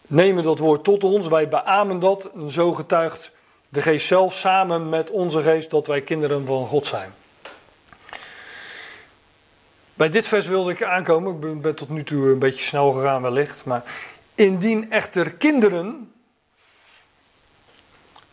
[0.07, 2.31] nemen dat woord tot ons, wij beamen dat.
[2.35, 3.31] En zo getuigt
[3.69, 7.15] de geest zelf samen met onze geest dat wij kinderen van God zijn.
[9.95, 13.23] Bij dit vers wilde ik aankomen, ik ben tot nu toe een beetje snel gegaan
[13.23, 13.83] wellicht, maar
[14.35, 16.13] indien echter kinderen,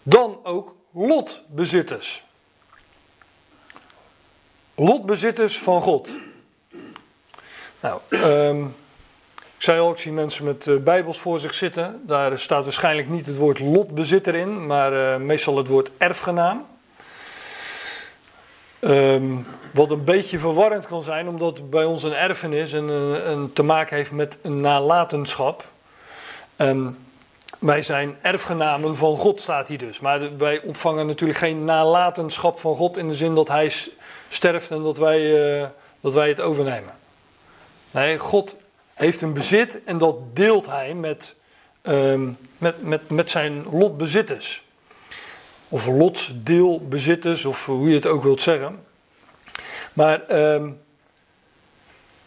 [0.04, 2.24] dan ook lotbezitters.
[4.76, 6.10] Lotbezitters van God.
[7.80, 8.76] Nou, um,
[9.63, 12.02] ik zei al, zie mensen met uh, bijbels voor zich zitten.
[12.06, 16.65] Daar staat waarschijnlijk niet het woord lotbezitter in, maar uh, meestal het woord erfgenaam.
[18.82, 23.54] Um, wat een beetje verwarrend kan zijn, omdat bij ons een erfenis en een, een
[23.54, 25.63] te maken heeft met een nalatenschap.
[26.56, 26.97] En
[27.60, 29.99] wij zijn erfgenamen van God, staat hier dus.
[29.99, 33.71] Maar wij ontvangen natuurlijk geen nalatenschap van God in de zin dat Hij
[34.30, 35.71] sterft en dat wij,
[36.02, 36.93] dat wij het overnemen.
[37.91, 38.56] Nee, God
[38.94, 41.36] heeft een bezit en dat deelt hij met,
[41.84, 44.64] um, met, met, met zijn lotbezitters.
[45.70, 48.86] Of lotsdeelbezitters, of hoe je het ook wilt zeggen.
[49.94, 50.22] Maar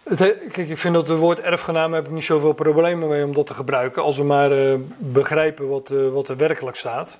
[0.08, 0.18] het,
[0.52, 3.46] kijk, ik vind dat het woord erfgenaam heb ik niet zoveel problemen mee om dat
[3.46, 4.02] te gebruiken.
[4.02, 7.18] Als we maar uh, begrijpen wat, uh, wat er werkelijk staat.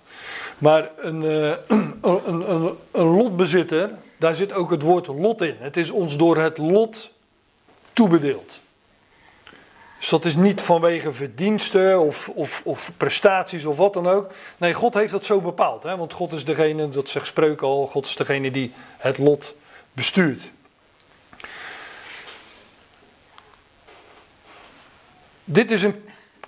[0.58, 5.56] Maar een, uh, een, een, een lotbezitter, daar zit ook het woord lot in.
[5.58, 7.12] Het is ons door het lot
[7.92, 8.60] toebedeeld.
[10.06, 14.32] Dus dat is niet vanwege verdiensten of, of, of, prestaties of wat dan ook.
[14.56, 15.82] Nee, God heeft dat zo bepaald.
[15.82, 15.96] Hè?
[15.96, 19.54] Want God is degene, dat zegt Spreuk al, God is degene die het lot
[19.92, 20.50] bestuurt.
[25.44, 26.04] Dit is een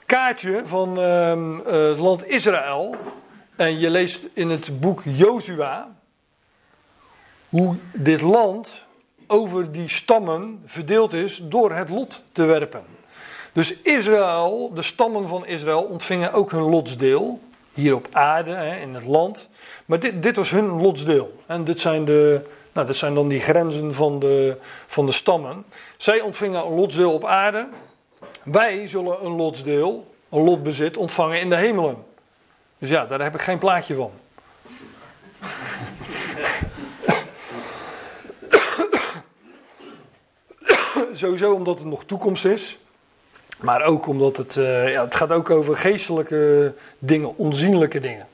[0.06, 0.96] kaartje van
[1.66, 2.96] het land Israël.
[3.56, 5.96] En je leest in het boek Jozua
[7.48, 8.84] hoe dit land
[9.26, 12.97] over die stammen verdeeld is door het lot te werpen.
[13.58, 17.40] Dus Israël, de stammen van Israël, ontvingen ook hun lotsdeel.
[17.72, 19.48] Hier op aarde, in het land.
[19.86, 21.42] Maar dit, dit was hun lotsdeel.
[21.46, 25.64] En dit zijn, de, nou, dit zijn dan die grenzen van de, van de stammen.
[25.96, 27.68] Zij ontvingen een lotsdeel op aarde.
[28.42, 32.04] Wij zullen een lotsdeel, een lotbezit, ontvangen in de hemelen.
[32.78, 34.10] Dus ja, daar heb ik geen plaatje van.
[41.12, 42.78] Sowieso omdat het nog toekomst is.
[43.60, 48.26] Maar ook omdat het, uh, ja, het gaat ook over geestelijke dingen, onzienlijke dingen.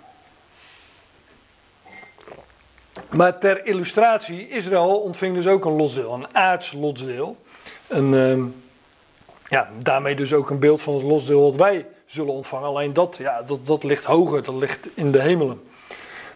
[3.10, 7.36] Maar ter illustratie, Israël ontving dus ook een lotsdeel, een aards lotsdeel.
[7.86, 8.44] En uh,
[9.48, 12.68] ja, daarmee dus ook een beeld van het lotsdeel wat wij zullen ontvangen.
[12.68, 15.62] Alleen dat, ja, dat, dat ligt hoger, dat ligt in de hemelen.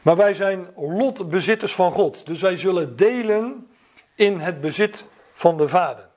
[0.02, 2.26] Maar wij zijn lotbezitters van God.
[2.26, 3.68] Dus wij zullen delen
[4.14, 6.07] in het bezit van de Vader.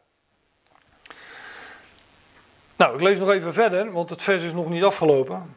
[2.81, 5.55] Nou, ik lees nog even verder, want het vers is nog niet afgelopen.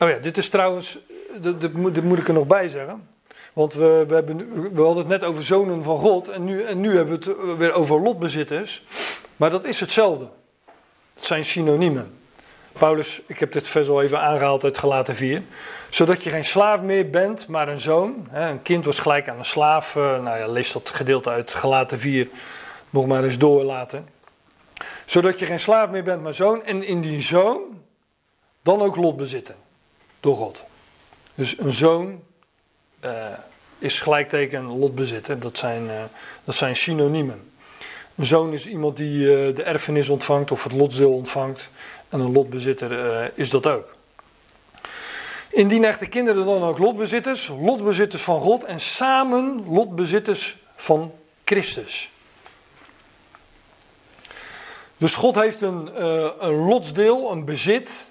[0.00, 0.98] Oh ja, dit is trouwens,
[1.40, 3.08] dit, moet, ik er nog bij zeggen.
[3.54, 4.36] Want we, we, hebben,
[4.74, 7.56] we hadden het net over zonen van God en nu, en nu hebben we het
[7.58, 8.84] weer over lotbezitters.
[9.36, 10.28] Maar dat is hetzelfde.
[11.14, 12.18] Het zijn synoniemen.
[12.72, 15.42] Paulus, ik heb dit vers al even aangehaald uit Galaten 4.
[15.90, 18.28] Zodat je geen slaaf meer bent, maar een zoon.
[18.32, 19.96] Een kind was gelijk aan een slaaf.
[19.96, 22.28] Eh, nou ja, lees dat gedeelte uit Galaten 4
[22.90, 24.20] nog maar eens door laten
[25.12, 26.64] zodat je geen slaaf meer bent, maar zoon.
[26.64, 27.60] En in die zoon
[28.62, 29.54] dan ook lot bezitten.
[30.20, 30.64] Door God.
[31.34, 32.22] Dus een zoon
[33.04, 33.26] uh,
[33.78, 35.40] is gelijkteken lot bezitten.
[35.40, 36.02] Dat zijn, uh,
[36.44, 37.52] dat zijn synoniemen.
[38.14, 41.68] Een zoon is iemand die uh, de erfenis ontvangt of het lotsdeel ontvangt.
[42.08, 43.94] En een lotbezitter is dat ook.
[45.50, 51.12] Indien echte kinderen dan ook lotbezitters, lotbezitters van God en samen lotbezitters van
[51.44, 52.12] Christus.
[55.02, 58.04] Dus God heeft een, uh, een lotsdeel, een bezit,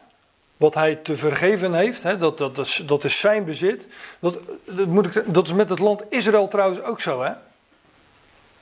[0.58, 2.04] wat hij te vergeven heeft.
[2.04, 3.88] Hè, dat, dat, is, dat is zijn bezit.
[4.20, 7.22] Dat, dat, moet ik, dat is met het land Israël trouwens ook zo.
[7.22, 7.30] Hè?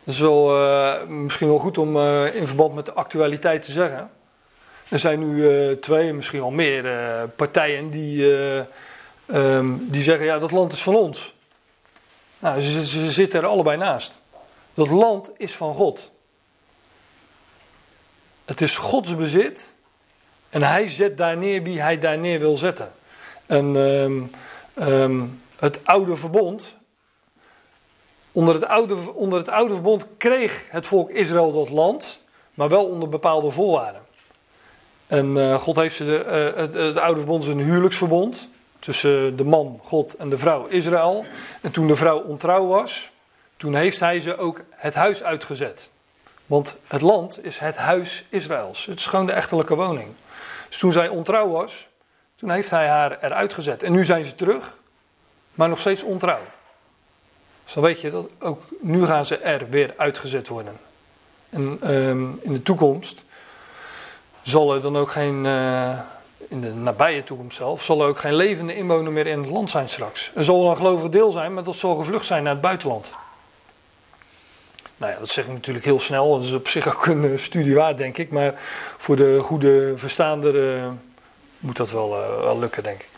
[0.03, 3.71] Dat is wel, uh, misschien wel goed om uh, in verband met de actualiteit te
[3.71, 4.11] zeggen.
[4.89, 6.83] Er zijn nu twee, misschien wel meer
[7.35, 8.33] partijen die,
[9.27, 11.33] um, die zeggen: ja, dat land is van ons.
[12.39, 14.13] Nou, ze, ze zitten er allebei naast.
[14.73, 16.11] Dat land is van God.
[18.49, 19.73] Het is Gods bezit.
[20.49, 22.91] En hij zet daar neer wie hij daar neer wil zetten.
[23.45, 24.31] En um,
[24.79, 26.75] um, het oude verbond.
[28.31, 32.19] Onder het oude, onder het oude verbond kreeg het volk Israël dat land.
[32.53, 34.01] Maar wel onder bepaalde voorwaarden.
[35.07, 38.49] En uh, God heeft de, uh, het, het, oude verbond is een huwelijksverbond.
[38.79, 41.25] Tussen de man, God en de vrouw Israël.
[41.61, 43.09] En toen de vrouw ontrouw was.
[43.57, 45.91] Toen heeft hij ze ook het huis uitgezet.
[46.49, 48.85] Want het land is het huis Israëls.
[48.85, 50.07] Het is gewoon de echtelijke woning.
[50.69, 51.87] Dus toen zij ontrouw was,
[52.35, 53.83] toen heeft hij haar eruit gezet.
[53.83, 54.77] En nu zijn ze terug,
[55.53, 56.39] maar nog steeds ontrouw.
[57.65, 60.77] Dus weet je dat ook nu gaan ze er weer uitgezet worden.
[61.49, 63.23] En um, in de toekomst
[64.41, 65.99] zal er dan ook geen, uh,
[66.47, 69.69] in de nabije toekomst zelf, zal er ook geen levende inwoner meer in het land
[69.69, 70.31] zijn straks.
[70.35, 73.11] Er zal een gelovig deel zijn, maar dat zal gevlucht zijn naar het buitenland.
[74.99, 76.35] Nou ja, dat zeg ik natuurlijk heel snel.
[76.35, 78.31] Dat is op zich ook een uh, studie waard, denk ik.
[78.31, 78.53] Maar
[78.97, 80.91] voor de goede verstaander uh,
[81.59, 83.09] moet dat wel, uh, wel lukken, denk ik.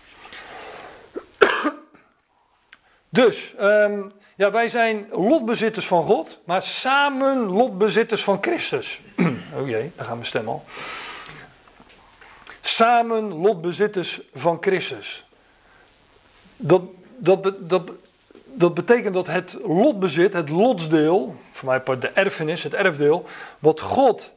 [3.10, 9.02] dus, um, ja, wij zijn lotbezitters van God, maar samen lotbezitters van Christus.
[9.58, 10.64] oh jee, daar gaan we stem al.
[12.62, 15.26] Samen lotbezitters van Christus.
[16.56, 16.82] Dat,
[17.18, 17.92] dat, dat,
[18.54, 23.24] dat betekent dat het lotbezit, het lotsdeel, voor mij de erfenis, het erfdeel,
[23.60, 24.34] wat God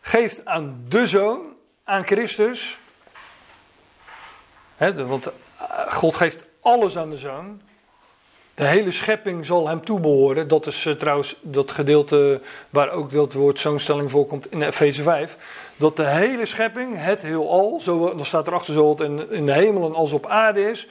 [0.00, 1.40] geeft aan de zoon,
[1.84, 2.78] aan Christus.
[4.78, 5.32] Want eh,
[5.88, 7.60] God geeft alles aan de zoon.
[8.54, 10.48] De hele schepping zal hem toebehoren.
[10.48, 15.36] Dat is uh, trouwens dat gedeelte waar ook dat woord zoonstelling voorkomt in Efeze 5.
[15.76, 19.52] Dat de hele schepping, het heelal, zo, dan staat erachter zo wat in, in de
[19.52, 20.86] hemelen als op aarde is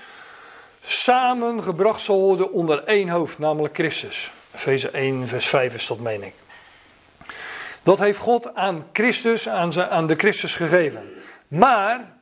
[0.81, 4.31] samengebracht zal worden onder één hoofd, namelijk Christus.
[4.55, 6.33] Efeze 1, vers 5 is dat, meen ik.
[7.83, 11.09] Dat heeft God aan Christus, aan, aan de Christus gegeven.
[11.47, 12.17] Maar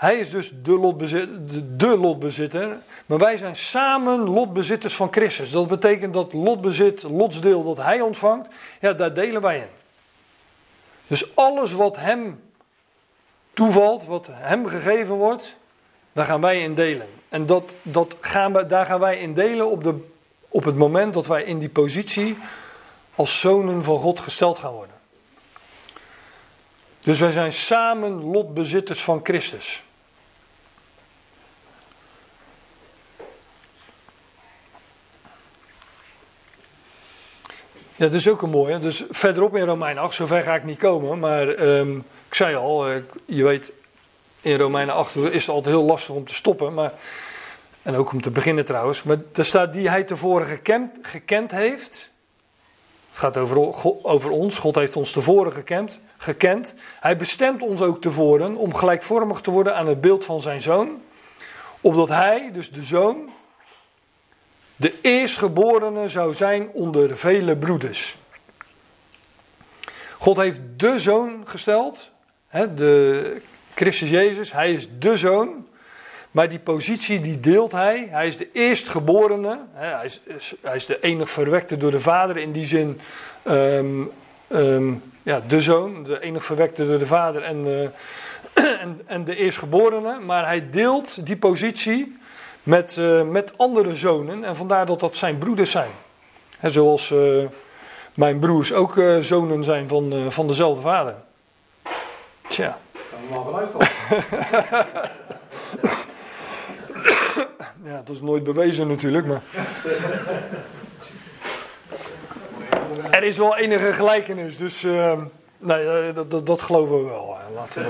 [0.00, 2.78] hij is dus de, lotbezitter, de, de lotbezitter.
[3.06, 5.50] Maar wij zijn samen lotbezitters van Christus.
[5.50, 8.48] Dat betekent dat lotbezit, lotsdeel dat hij ontvangt,
[8.80, 9.68] ja, daar delen wij in.
[11.06, 12.42] Dus alles wat hem
[13.52, 15.56] toevalt, wat hem gegeven wordt,
[16.12, 17.08] daar gaan wij in delen.
[17.30, 20.08] En dat, dat gaan we, daar gaan wij in delen op de
[20.52, 22.36] op het moment dat wij in die positie
[23.14, 24.94] als zonen van God gesteld gaan worden.
[27.00, 29.82] Dus wij zijn samen lotbezitters van Christus.
[37.96, 38.78] Ja, dat is ook een mooie.
[38.78, 41.18] Dus verderop in Romein 8, zover ga ik niet komen.
[41.18, 43.72] Maar um, ik zei al, eh, je weet,
[44.40, 46.74] in Romeinen 8 is het altijd heel lastig om te stoppen.
[46.74, 46.92] Maar,
[47.82, 49.02] en ook om te beginnen trouwens.
[49.02, 52.10] Maar er staat die hij tevoren gekend, gekend heeft.
[53.10, 53.56] Het gaat over,
[54.02, 54.58] over ons.
[54.58, 56.74] God heeft ons tevoren gekend, gekend.
[57.00, 61.02] Hij bestemt ons ook tevoren om gelijkvormig te worden aan het beeld van zijn zoon.
[61.80, 63.30] Opdat hij, dus de zoon,
[64.76, 68.18] de eerstgeborene zou zijn onder vele broeders.
[70.18, 72.10] God heeft de zoon gesteld,
[72.50, 73.42] de
[73.80, 75.66] Christus Jezus, hij is de zoon.
[76.30, 78.06] Maar die positie die deelt hij.
[78.10, 79.58] Hij is de eerstgeborene.
[79.72, 83.00] Hij, is, hij is de enig verwekte door de vader in die zin.
[83.44, 84.10] Um,
[84.48, 89.36] um, ja, de zoon, de enig verwekte door de vader en, uh, en, en de
[89.36, 90.18] eerstgeborene.
[90.18, 92.18] Maar hij deelt die positie
[92.62, 94.44] met, uh, met andere zonen.
[94.44, 95.90] En vandaar dat dat zijn broeders zijn.
[96.58, 97.44] He, zoals uh,
[98.14, 101.14] mijn broers ook uh, zonen zijn van, van dezelfde vader.
[102.48, 102.78] Tja.
[103.44, 103.72] Vanuit
[107.90, 109.42] ja, dat is nooit bewezen natuurlijk, maar.
[113.10, 114.82] er is wel enige gelijkenis, dus.
[115.58, 117.36] nee, dat, dat, dat, geloven we wel.
[117.54, 117.88] Laten we,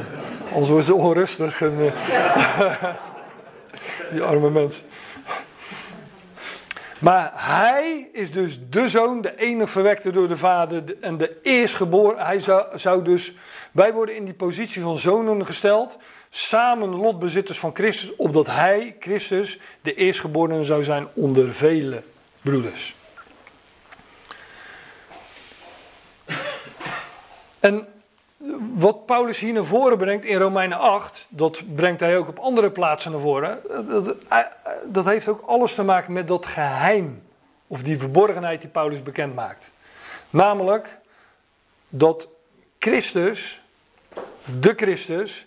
[0.48, 1.60] anders wordt het onrustig.
[1.60, 1.76] En,
[4.12, 4.82] die arme mens.
[7.00, 12.26] Maar hij is dus de zoon, de enige verwekte door de vader en de eerstgeboren.
[12.26, 13.32] Hij zou, zou dus,
[13.72, 15.96] wij worden in die positie van zonen gesteld,
[16.30, 22.02] samen lotbezitters van Christus, opdat hij, Christus, de eerstgeborene zou zijn onder vele
[22.42, 22.94] broeders.
[27.60, 27.88] En
[28.74, 32.70] wat Paulus hier naar voren brengt in Romeinen 8, dat brengt hij ook op andere
[32.70, 33.60] plaatsen naar voren.
[33.88, 34.16] Dat,
[34.88, 37.22] dat, heeft ook alles te maken met dat geheim,
[37.66, 39.72] of die verborgenheid die Paulus bekend maakt.
[40.30, 40.98] Namelijk
[41.88, 42.28] dat
[42.78, 43.62] Christus,
[44.60, 45.46] de Christus,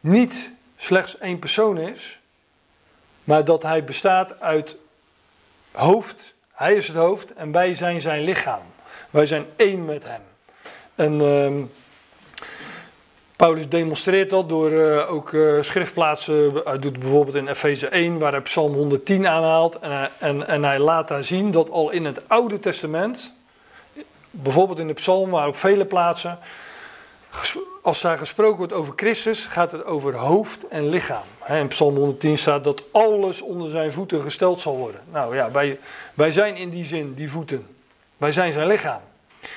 [0.00, 2.20] niet slechts één persoon is,
[3.24, 4.76] maar dat hij bestaat uit
[5.72, 6.34] hoofd.
[6.52, 8.62] Hij is het hoofd en wij zijn zijn lichaam.
[9.10, 10.22] Wij zijn één met hem.
[10.94, 11.20] En.
[11.20, 11.64] Uh,
[13.36, 18.32] Paulus demonstreert dat door uh, ook uh, schriftplaatsen, hij doet bijvoorbeeld in Efeze 1, waar
[18.32, 19.78] hij Psalm 110 aanhaalt.
[19.78, 23.34] En, en, en hij laat daar zien dat al in het Oude Testament,
[24.30, 26.38] bijvoorbeeld in de Psalm, maar op vele plaatsen,
[27.82, 31.24] als daar gesproken wordt over Christus, gaat het over hoofd en lichaam.
[31.48, 35.00] In Psalm 110 staat dat alles onder zijn voeten gesteld zal worden.
[35.12, 35.78] Nou ja, wij,
[36.14, 37.66] wij zijn in die zin die voeten.
[38.16, 39.00] Wij zijn zijn lichaam.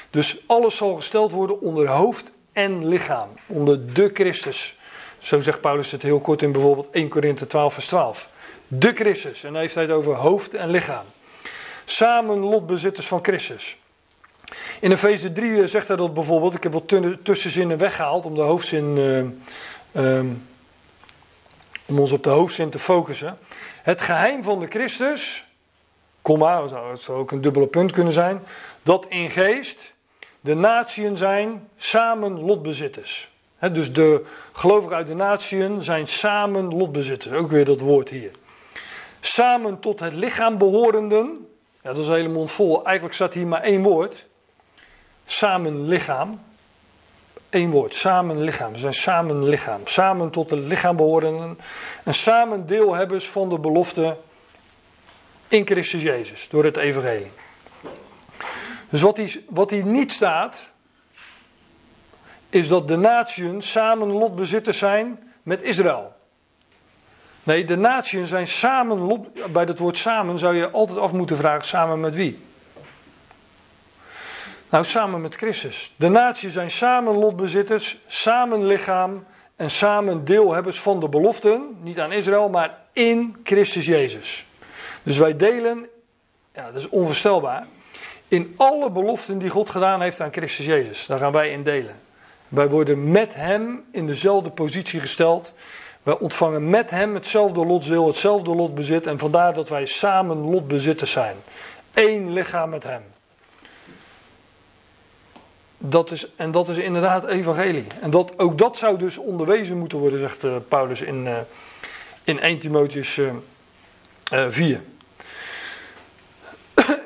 [0.09, 3.29] Dus alles zal gesteld worden onder hoofd en lichaam.
[3.45, 4.77] Onder de Christus.
[5.17, 8.29] Zo zegt Paulus het heel kort in bijvoorbeeld 1 Korinthe 12 vers 12.
[8.67, 9.43] De Christus.
[9.43, 11.05] En dan heeft hij het over hoofd en lichaam.
[11.85, 13.77] Samen lotbezitters van Christus.
[14.79, 16.53] In Efeze 3 zegt hij dat bijvoorbeeld.
[16.53, 18.97] Ik heb wat tussenzinnen weggehaald om de hoofdzin.
[19.93, 20.47] Uh, um,
[21.85, 23.37] om ons op de hoofdzin te focussen.
[23.81, 25.45] Het geheim van de Christus.
[26.21, 28.41] Komma, het zou ook een dubbele punt kunnen zijn.
[28.83, 29.93] Dat in geest
[30.45, 33.29] de natieën zijn samen lotbezitters.
[33.71, 37.35] dus de gelovigen uit de natieën zijn samen lotbezitters.
[37.35, 38.31] Ook weer dat woord hier.
[39.19, 41.47] Samen tot het lichaam behorenden.
[41.81, 42.85] Ja, dat is een hele vol.
[42.85, 44.25] Eigenlijk staat hier maar één woord.
[45.25, 46.41] Samen lichaam.
[47.49, 47.95] Eén woord.
[47.95, 48.71] Samen lichaam.
[48.71, 49.81] We zijn samen lichaam.
[49.85, 51.59] Samen tot het lichaam behorenden.
[52.03, 54.17] En samen deelhebbers van de belofte
[55.47, 56.47] in Christus Jezus.
[56.49, 57.31] Door het evangelie.
[58.89, 60.71] Dus wat hier, wat hier niet staat,
[62.49, 66.13] is dat de natieën samen lotbezitters zijn met Israël.
[67.43, 69.51] Nee, de natieën zijn samen lot.
[69.53, 72.43] Bij dat woord samen zou je altijd af moeten vragen: samen met wie?
[74.69, 75.93] Nou, samen met Christus.
[75.95, 81.77] De natieën zijn samen lotbezitters, samen lichaam en samen deelhebbers van de beloften.
[81.81, 84.45] Niet aan Israël, maar in Christus Jezus.
[85.03, 85.87] Dus wij delen,
[86.53, 87.67] ja, dat is onvoorstelbaar
[88.27, 91.05] in alle beloften die God gedaan heeft aan Christus Jezus.
[91.05, 91.95] Daar gaan wij in delen.
[92.47, 95.53] Wij worden met Hem in dezelfde positie gesteld.
[96.03, 99.07] Wij ontvangen met Hem hetzelfde lotdeel, hetzelfde lotbezit.
[99.07, 101.35] En vandaar dat wij samen lotbezitters zijn.
[101.93, 103.03] Eén lichaam met Hem.
[105.77, 107.87] Dat is, en dat is inderdaad evangelie.
[108.01, 111.37] En dat, ook dat zou dus onderwezen moeten worden, zegt uh, Paulus in, uh,
[112.23, 113.31] in 1 Timotheus uh,
[114.49, 114.81] 4.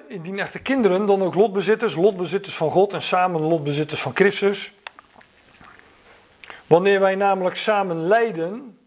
[0.10, 4.74] Indien echte kinderen, dan ook lotbezitters, lotbezitters van God en samen lotbezitters van Christus.
[6.68, 8.78] Wanneer wij namelijk samen lijden,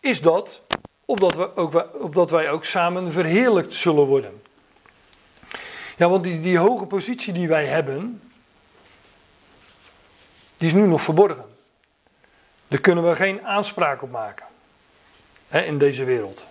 [0.00, 0.62] is dat
[1.04, 4.42] opdat, we ook, opdat wij ook samen verheerlijkt zullen worden.
[5.96, 8.22] Ja, want die, die hoge positie die wij hebben,
[10.56, 11.44] die is nu nog verborgen.
[12.68, 14.46] Daar kunnen we geen aanspraak op maken
[15.48, 16.46] hè, in deze wereld.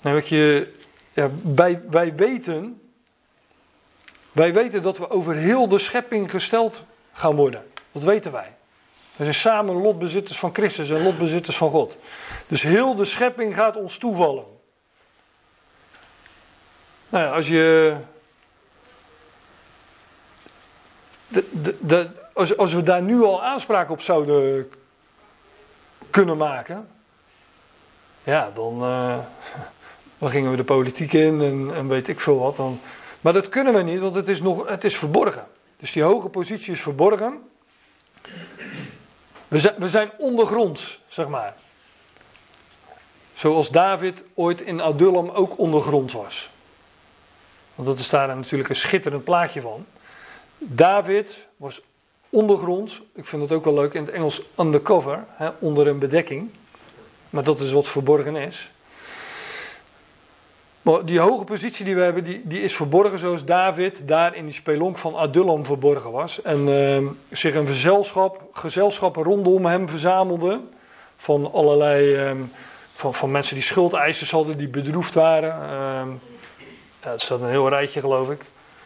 [0.00, 0.74] Nou, wat je,
[1.12, 2.80] ja, wij, wij, weten,
[4.32, 7.70] wij weten dat we over heel de schepping gesteld gaan worden.
[7.92, 8.56] Dat weten wij.
[9.16, 11.96] We zijn samen lotbezitters van Christus en lotbezitters van God.
[12.46, 14.44] Dus heel de schepping gaat ons toevallen.
[17.08, 17.96] Nou ja, als je.
[21.28, 24.72] De, de, de, als, als we daar nu al aanspraak op zouden
[26.10, 26.88] kunnen maken.
[28.24, 29.18] Ja, dan, uh,
[30.22, 32.56] dan gingen we de politiek in en, en, weet ik veel wat.
[32.56, 32.80] Dan.
[33.20, 35.46] Maar dat kunnen we niet, want het is, nog, het is verborgen.
[35.76, 37.42] Dus die hoge positie is verborgen.
[39.48, 41.54] We zijn, we zijn ondergronds, zeg maar.
[43.32, 46.50] Zoals David ooit in Adullam ook ondergronds was.
[47.74, 49.86] Want dat is daar natuurlijk een schitterend plaatje van.
[50.58, 51.82] David was
[52.28, 53.02] ondergronds.
[53.14, 56.50] Ik vind het ook wel leuk in het Engels undercover, hè, onder een bedekking.
[57.30, 58.71] Maar dat is wat verborgen is.
[60.82, 64.44] Maar die hoge positie die we hebben, die, die is verborgen zoals David daar in
[64.44, 66.42] die spelonk van Adullam verborgen was.
[66.42, 70.60] En uh, zich een gezelschap, gezelschappen rondom hem verzamelde.
[71.16, 72.40] Van allerlei, uh,
[72.92, 75.50] van, van mensen die schuldeisers hadden, die bedroefd waren.
[75.50, 76.14] Uh,
[77.02, 78.40] ja, het staat een heel rijtje geloof ik.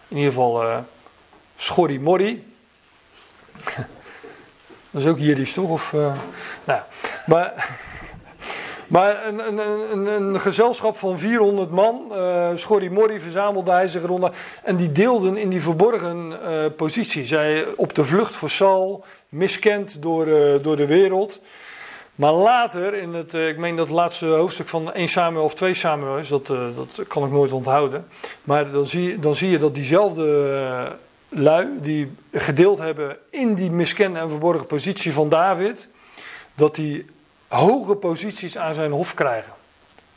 [0.09, 0.79] In ieder geval uh,
[1.57, 2.53] Schorri Morri.
[4.91, 5.71] Dat is ook hier die toch?
[5.71, 6.15] Of, uh,
[6.65, 6.81] nou,
[7.27, 7.69] maar
[8.87, 9.61] maar een, een,
[9.93, 14.29] een, een, gezelschap van 400 man, uh, Schorri Morri verzamelde hij zich rond.
[14.63, 17.25] En die deelden in die verborgen uh, positie.
[17.25, 21.41] Zij op de vlucht voor Saul, miskend door, uh, door de wereld.
[22.15, 26.19] Maar later, in het, ik meen dat laatste hoofdstuk van 1 Samuel of 2 Samuel
[26.19, 28.07] is, dat, dat kan ik nooit onthouden.
[28.43, 34.19] Maar dan zie, dan zie je dat diezelfde lui, die gedeeld hebben in die miskende
[34.19, 35.89] en verborgen positie van David,
[36.55, 37.07] dat die
[37.49, 39.53] hoge posities aan zijn hof krijgen.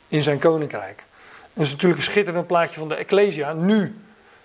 [0.08, 1.04] In zijn koninkrijk.
[1.52, 3.52] Dat is natuurlijk een schitterend plaatje van de Ecclesia.
[3.52, 3.96] Nu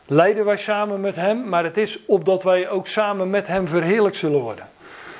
[0.05, 4.15] lijden wij samen met hem, maar het is opdat wij ook samen met hem verheerlijk
[4.15, 4.69] zullen worden.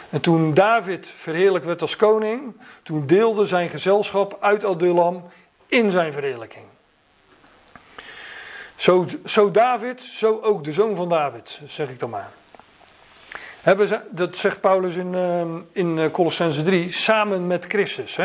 [0.10, 5.24] En toen David verheerlijk werd als koning, toen deelde zijn gezelschap uit Adullam
[5.68, 6.66] in zijn verheerlijking.
[8.76, 12.32] Zo, zo David, zo ook de zoon van David, zeg ik dan maar
[14.12, 18.18] dat zegt Paulus in, ehm, in eh, Colossense 3, samen met Christus.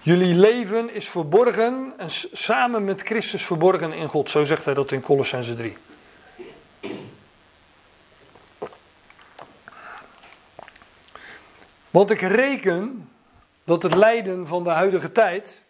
[0.00, 4.30] Jullie leven is verborgen en samen met Christus verborgen in God.
[4.30, 5.76] Zo zegt hij dat in Colossense 3.
[11.90, 13.10] Want ik reken
[13.64, 15.62] dat het lijden van de huidige tijd.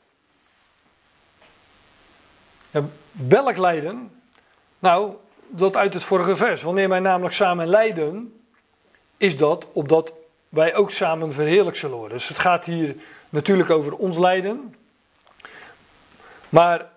[2.71, 4.23] Ja, welk lijden?
[4.79, 5.15] Nou,
[5.49, 6.63] dat uit het vorige vers.
[6.63, 8.40] Wanneer wij namelijk samen lijden,
[9.21, 10.13] is dat opdat
[10.49, 12.17] wij ook samen verheerlijk zullen worden.
[12.17, 12.97] Dus het gaat hier
[13.31, 14.75] natuurlijk over ons lijden.
[16.49, 16.91] Maar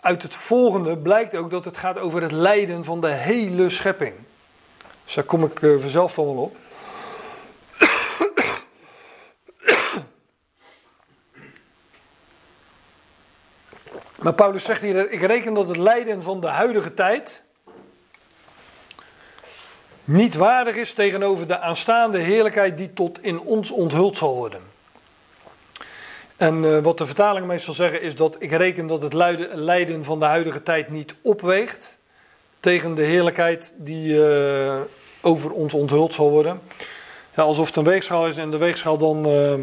[0.00, 4.14] uit het volgende blijkt ook dat het gaat over het lijden van de hele schepping.
[5.04, 6.56] Dus daar kom ik uh, vanzelf wel op.
[14.22, 17.45] Maar Paulus zegt hier: Ik reken dat het lijden van de huidige tijd
[20.06, 24.60] niet waardig is tegenover de aanstaande heerlijkheid die tot in ons onthuld zal worden.
[26.36, 29.12] En uh, wat de vertaling meestal zeggen is dat ik reken dat het
[29.52, 31.96] lijden van de huidige tijd niet opweegt
[32.60, 34.80] tegen de heerlijkheid die uh,
[35.20, 36.60] over ons onthuld zal worden.
[37.34, 39.54] Ja, alsof het een weegschaal is en de weegschaal dan uh,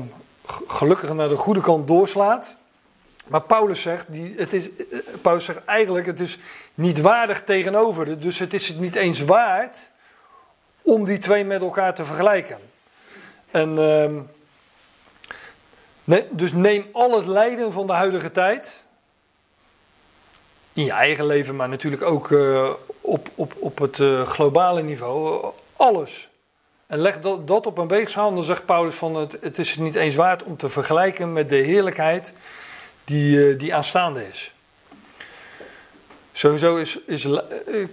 [0.68, 2.56] gelukkig naar de goede kant doorslaat.
[3.28, 4.70] Maar Paulus zegt, die, het is,
[5.22, 6.38] Paulus zegt eigenlijk, het is
[6.74, 8.20] niet waardig tegenover.
[8.20, 9.90] Dus het is het niet eens waard
[10.84, 12.58] om die twee met elkaar te vergelijken.
[13.52, 13.78] En,
[16.06, 18.84] uh, dus neem al het lijden van de huidige tijd,
[20.74, 22.70] in je eigen leven, maar natuurlijk ook uh,
[23.02, 26.30] op, op, op het uh, globale niveau, alles.
[26.88, 29.80] En leg dat, dat op een weegschaal dan zegt Paulus van het, het is het
[29.80, 32.34] niet eens waard om te vergelijken met de heerlijkheid
[33.04, 34.53] die, die aanstaande is.
[36.36, 37.40] Sowieso is, is eh,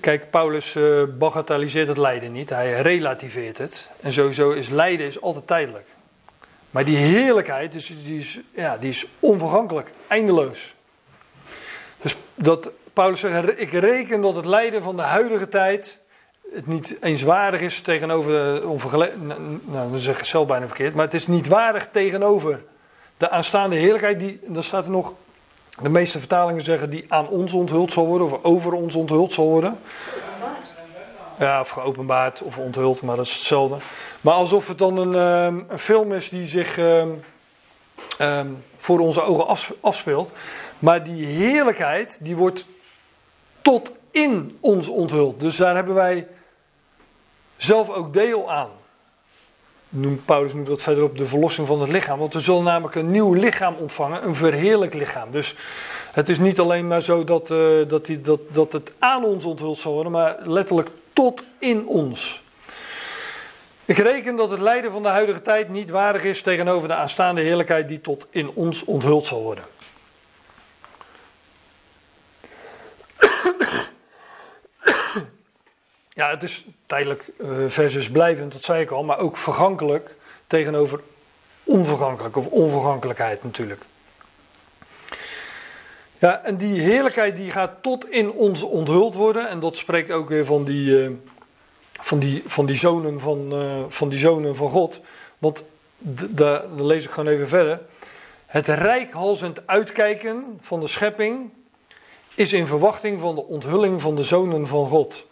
[0.00, 3.88] kijk, Paulus uh, bagatelliseert het lijden niet, hij relativeert het.
[4.00, 5.86] En sowieso is lijden is altijd tijdelijk.
[6.70, 10.74] Maar die heerlijkheid is, die is, ja, die is onvergankelijk, eindeloos.
[12.02, 15.98] Dus dat Paulus zegt, ik reken dat het lijden van de huidige tijd
[16.54, 18.32] het niet eens waardig is tegenover
[19.18, 22.62] nou, dan zeg ik zelf bijna verkeerd, maar het is niet waardig tegenover
[23.16, 24.18] de aanstaande heerlijkheid.
[24.18, 25.14] Die, dan staat er nog,
[25.82, 29.46] de meeste vertalingen zeggen die aan ons onthuld zal worden of over ons onthuld zal
[29.46, 29.78] worden.
[31.38, 33.76] Ja, of geopenbaard of onthuld, maar dat is hetzelfde.
[34.20, 37.08] Maar alsof het dan een, ehm, een film is die zich ehm,
[38.18, 39.46] ehm, voor onze ogen
[39.80, 40.32] afspeelt.
[40.78, 42.66] Maar die heerlijkheid, die wordt
[43.62, 45.40] tot in ons onthuld.
[45.40, 46.26] Dus daar hebben wij
[47.56, 48.70] zelf ook deel aan.
[49.92, 52.18] Noemt Paulus nu dat verderop de verlossing van het lichaam.
[52.18, 55.30] Want we zullen namelijk een nieuw lichaam ontvangen, een verheerlijk lichaam.
[55.30, 55.54] Dus
[56.12, 59.44] het is niet alleen maar zo dat, uh, dat, die, dat, dat het aan ons
[59.44, 62.42] onthuld zal worden, maar letterlijk tot in ons.
[63.84, 67.40] Ik reken dat het lijden van de huidige tijd niet waardig is tegenover de aanstaande
[67.40, 69.64] heerlijkheid die tot in ons onthuld zal worden.
[76.20, 80.16] Ja, het is tijdelijk uh, versus blijvend, dat zei ik al, maar ook vergankelijk
[80.46, 81.00] tegenover
[81.64, 83.82] onvergankelijk of onvergankelijkheid natuurlijk.
[86.18, 89.48] Ja, en die heerlijkheid die gaat tot in ons onthuld worden.
[89.48, 91.10] En dat spreekt ook weer van die, uh,
[91.92, 95.00] van die, van die, zonen, van, uh, van die zonen van God.
[95.38, 95.64] Want
[96.30, 97.80] daar lees ik gewoon even verder.
[98.46, 101.50] Het rijkhalzend uitkijken van de schepping
[102.34, 105.28] is in verwachting van de onthulling van de zonen van God.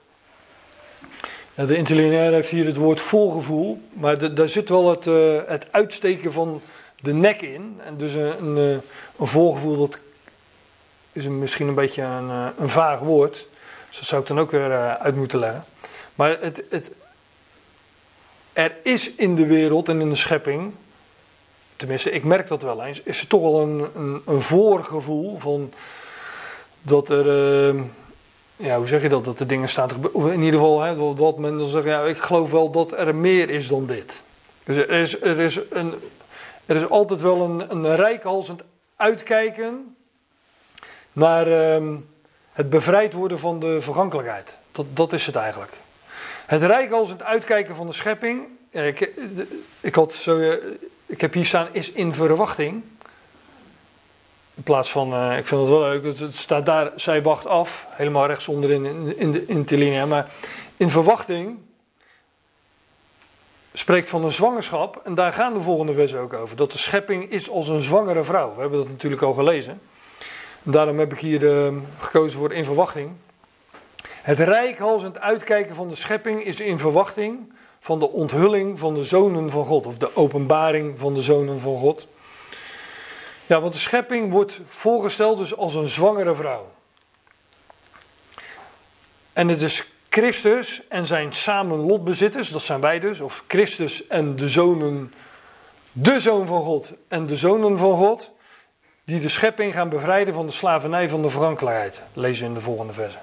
[1.67, 6.33] De interlineair heeft hier het woord volgevoel, maar daar zit wel het, uh, het uitsteken
[6.33, 6.63] van
[7.01, 7.81] de nek in.
[7.85, 8.83] En dus een, een, eh,
[9.19, 9.99] een volgevoel, dat
[11.13, 13.47] is misschien een beetje een, eh, een vaag woord.
[13.89, 15.65] Dus dat zou ik dan ook weer uit moeten leggen.
[16.15, 16.93] Maar het, het,
[18.53, 20.73] er is in de wereld en in de schepping,
[21.77, 25.73] tenminste ik merk dat wel eens, is er toch wel een, een, een voorgevoel van
[26.83, 27.75] dat er
[28.59, 29.25] ja, hoe zeg je dat?
[29.25, 29.91] Dat de dingen staan.
[30.13, 33.15] Of in ieder geval, hè, dat men dan zegt, ja, ik geloof wel dat er
[33.15, 34.23] meer is dan dit.
[34.65, 35.95] Dus er is, er is, een,
[36.67, 38.63] er is altijd wel een, een rijkhalsend
[38.97, 39.97] uitkijken
[41.13, 41.97] naar ehm,
[42.53, 44.59] het bevrijd worden van de vergankelijkheid.
[44.73, 45.73] Dat, dat is het eigenlijk.
[46.47, 48.49] Het rijkhalsend uitkijken van de schepping.
[48.71, 49.11] Ik,
[49.81, 50.59] ik, had zo,
[51.07, 52.83] ik heb hier staan, is in verwachting.
[54.59, 57.87] In plaats van, uh, ik vind het wel leuk, het, staat daar, zij wacht af,
[57.91, 60.05] helemaal rechts onderin in, in, de, in de linie.
[60.05, 60.27] Maar
[60.77, 61.59] in verwachting
[63.73, 66.57] spreekt van een zwangerschap, en daar gaan de volgende versen ook over.
[66.57, 68.55] Dat de schepping is als een zwangere vrouw.
[68.55, 69.81] We hebben dat natuurlijk al gelezen.
[70.65, 73.11] En daarom heb ik hier uh, gekozen voor in verwachting.
[74.23, 79.51] Het rijkhalsend uitkijken van de schepping is in verwachting van de onthulling van de zonen
[79.51, 82.07] van God, of de openbaring van de zonen van God.
[83.49, 86.73] Ja, want de schepping wordt voorgesteld dus als een zwangere vrouw.
[89.33, 94.37] En het is Christus en zijn samen lotbezitters, dat zijn wij dus, of Christus en
[94.37, 95.15] de zonen,
[95.93, 98.33] de zoon van God en de zonen van God,
[99.05, 102.03] die de schepping gaan bevrijden van de slavernij van de vergankelijkheid.
[102.13, 103.19] Lezen in de volgende verse.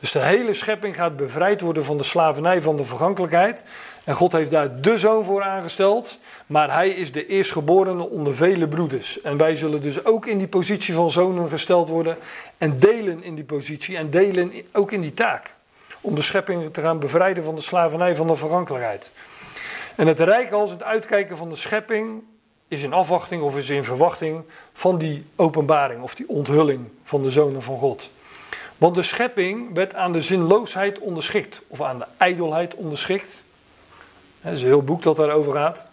[0.00, 3.62] Dus de hele schepping gaat bevrijd worden van de slavernij van de vergankelijkheid.
[4.10, 6.18] En God heeft daar de zoon voor aangesteld.
[6.46, 9.20] Maar hij is de eerstgeborene onder vele broeders.
[9.20, 12.16] En wij zullen dus ook in die positie van zonen gesteld worden.
[12.58, 13.96] En delen in die positie.
[13.96, 15.54] En delen ook in die taak.
[16.00, 19.12] Om de schepping te gaan bevrijden van de slavernij van de vergankelijkheid.
[19.96, 22.22] En het rijk als het uitkijken van de schepping
[22.68, 24.42] is in afwachting of is in verwachting
[24.72, 28.12] van die openbaring of die onthulling van de zonen van God.
[28.78, 33.42] Want de schepping werd aan de zinloosheid onderschikt, of aan de ijdelheid onderschikt.
[34.42, 35.86] Dat is een heel boek dat daarover gaat.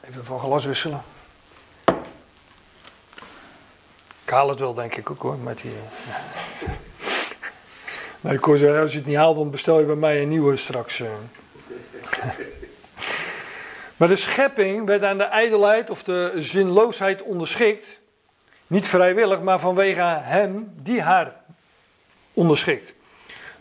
[0.00, 1.02] Even van glas wisselen.
[4.24, 5.38] Ik haal het wel, denk ik ook hoor.
[5.38, 6.68] Met die, eh,
[8.20, 10.28] nee, ik hoor zeggen, als je het niet haalt, dan bestel je bij mij een
[10.28, 11.00] nieuwe straks.
[11.00, 11.08] Eh.
[13.96, 18.00] maar de schepping werd aan de ijdelheid of de zinloosheid onderschikt.
[18.66, 21.40] Niet vrijwillig, maar vanwege hem die haar
[22.32, 22.94] onderschikt.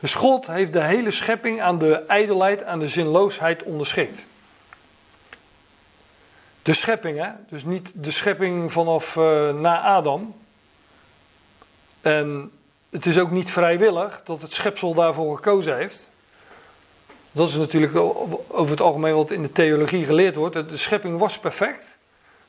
[0.03, 4.25] Dus God heeft de hele schepping aan de ijdelheid, aan de zinloosheid onderschikt.
[6.61, 7.29] De schepping, hè?
[7.49, 10.35] dus niet de schepping vanaf uh, na Adam.
[12.01, 12.51] En
[12.89, 16.09] het is ook niet vrijwillig dat het schepsel daarvoor gekozen heeft.
[17.31, 17.95] Dat is natuurlijk
[18.47, 20.69] over het algemeen wat in de theologie geleerd wordt.
[20.69, 21.97] De schepping was perfect.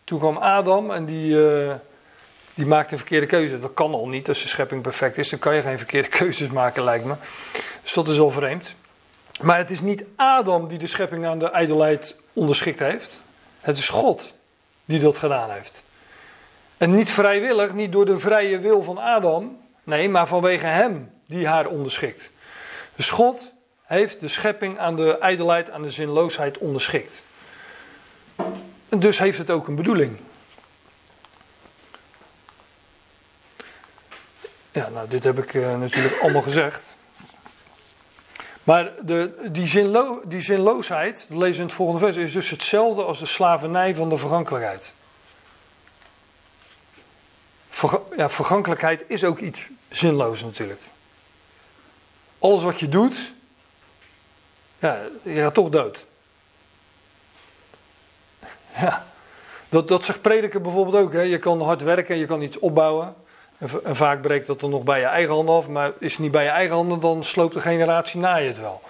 [0.05, 1.75] Toen kwam Adam en die, uh,
[2.55, 3.59] die maakt een verkeerde keuze.
[3.59, 5.29] Dat kan al niet als de schepping perfect is.
[5.29, 7.15] Dan kan je geen verkeerde keuzes maken, lijkt me.
[7.83, 8.75] Dus dat is al vreemd.
[9.41, 13.21] Maar het is niet Adam die de schepping aan de ijdelheid onderschikt heeft.
[13.61, 14.35] Het is God
[14.85, 15.83] die dat gedaan heeft.
[16.77, 21.47] En niet vrijwillig, niet door de vrije wil van Adam, nee, maar vanwege hem die
[21.47, 22.31] haar onderschikt.
[22.97, 23.53] Dus God
[23.83, 27.23] heeft de schepping aan de ijdelheid, aan de zinloosheid onderschikt.
[28.89, 30.19] En dus heeft het ook een bedoeling.
[34.75, 36.93] Ja, nou, dit heb ik uh, natuurlijk allemaal gezegd.
[38.65, 43.19] Maar de, die, zinlo, die zinloosheid, lezen in het volgende vers, is dus hetzelfde als
[43.19, 44.93] de slavernij van de vergankelijkheid.
[47.69, 50.81] Ver, ja, vergankelijkheid is ook iets zinloos natuurlijk.
[52.39, 53.35] Alles wat je doet,
[54.79, 56.07] ja, je gaat toch dood.
[58.77, 59.07] Ja,
[59.69, 61.13] dat, dat zegt prediker bijvoorbeeld ook.
[61.13, 61.21] Hè.
[61.21, 63.15] Je kan hard werken, je kan iets opbouwen.
[63.85, 65.69] En, vaak breekt dat dan nog bij je eigen handen af.
[65.69, 68.61] Maar is het niet bij je eigen handen, dan sloopt de generatie na je het
[68.61, 68.81] wel.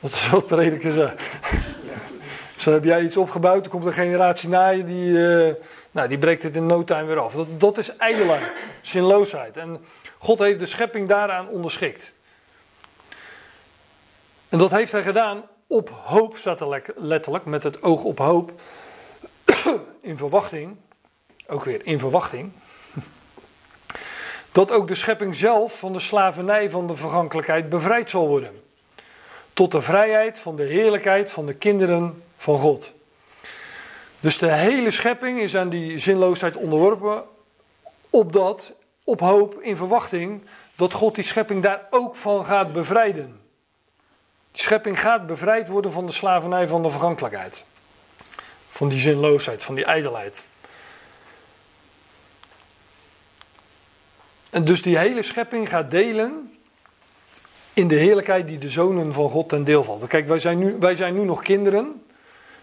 [0.00, 1.22] Dat is wat prediker zegt.
[2.56, 5.54] Zo heb jij iets opgebouwd, dan komt een generatie na je die, uh,
[5.90, 7.34] nou, die breekt het in no time weer af.
[7.34, 9.56] Dat, dat is ijdelheid, zinloosheid.
[9.56, 9.84] En
[10.18, 12.12] God heeft de schepping daaraan onderschikt.
[14.48, 18.52] En dat heeft hij gedaan op hoop, staat er letterlijk, met het oog op hoop.
[20.00, 20.76] In verwachting,
[21.46, 22.52] ook weer in verwachting
[24.58, 28.62] dat ook de schepping zelf van de slavernij van de vergankelijkheid bevrijd zal worden.
[29.52, 32.92] Tot de vrijheid van de heerlijkheid van de kinderen van God.
[34.20, 37.24] Dus de hele schepping is aan die zinloosheid onderworpen,
[38.10, 38.72] opdat,
[39.04, 40.42] op hoop, in verwachting,
[40.76, 43.40] dat God die schepping daar ook van gaat bevrijden.
[44.52, 47.64] Die schepping gaat bevrijd worden van de slavernij van de vergankelijkheid.
[48.68, 50.46] Van die zinloosheid, van die ijdelheid.
[54.50, 56.52] En dus die hele schepping gaat delen
[57.72, 60.06] in de heerlijkheid die de zonen van God ten deel valt.
[60.06, 62.02] Kijk, wij zijn nu, wij zijn nu nog kinderen.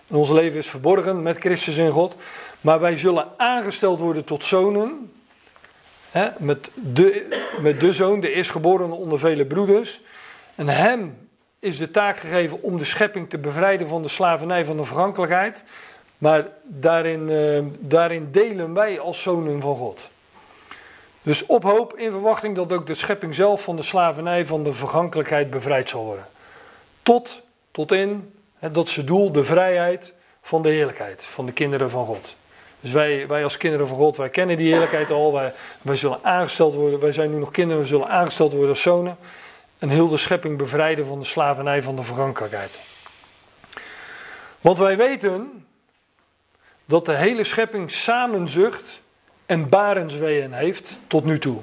[0.08, 2.16] En ons leven is verborgen met Christus in God.
[2.62, 5.12] Maar wij zullen aangesteld worden tot zonen.
[6.12, 7.28] Hè, met, de,
[7.62, 10.02] met de zoon, de eerstgeborene onder vele broeders.
[10.56, 11.18] En hem
[11.60, 15.64] is de taak gegeven om de schepping te bevrijden van de slavernij van de vergankelijkheid.
[16.18, 20.10] Maar daarin, uh, daarin delen wij als zonen van God.
[21.26, 24.74] Dus op hoop in verwachting dat ook de schepping zelf van de slavernij van de
[24.74, 26.26] vergankelijkheid bevrijd zal worden.
[27.02, 32.06] Tot, tot in, dat het doel, de vrijheid van de heerlijkheid, van de kinderen van
[32.06, 32.36] God.
[32.80, 36.24] Dus wij, wij als kinderen van God, wij kennen die heerlijkheid al, wij, wij zullen
[36.24, 39.18] aangesteld worden, wij zijn nu nog kinderen, we zullen aangesteld worden als zonen.
[39.80, 42.80] En heel de schepping bevrijden van de slavernij van de vergankelijkheid.
[44.62, 45.66] Want wij weten
[46.86, 49.04] dat de hele schepping samenzucht
[49.46, 51.62] en barensweeën heeft tot nu toe.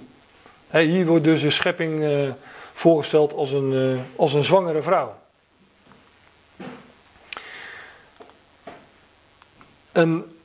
[0.70, 2.32] hier wordt dus de schepping uh,
[2.72, 5.20] voorgesteld als een, uh, als een zwangere vrouw.
[9.92, 10.36] Een,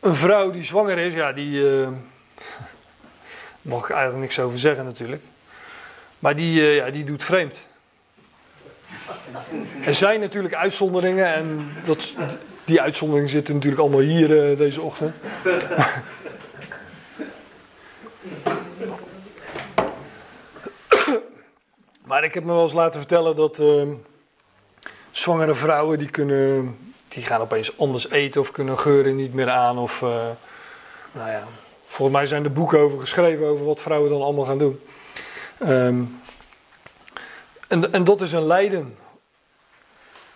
[0.00, 1.50] een vrouw die zwanger is, ja, die.
[1.50, 1.88] Uh,
[3.62, 5.22] mag ik eigenlijk niks over zeggen natuurlijk.
[6.18, 7.68] Maar die, ja, die doet vreemd.
[9.84, 12.12] Er zijn natuurlijk uitzonderingen en dat,
[12.64, 15.14] die uitzonderingen zitten natuurlijk allemaal hier uh, deze ochtend.
[22.04, 23.82] maar ik heb me wel eens laten vertellen dat uh,
[25.10, 29.78] zwangere vrouwen die kunnen, die gaan opeens anders eten of kunnen geuren niet meer aan.
[29.78, 30.08] Of, uh,
[31.12, 31.44] nou ja,
[31.86, 34.80] volgens mij zijn er boeken over geschreven over wat vrouwen dan allemaal gaan doen.
[35.62, 36.22] Um,
[37.68, 38.96] en, en dat is een lijden.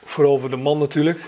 [0.05, 1.21] Vooral voor de man natuurlijk.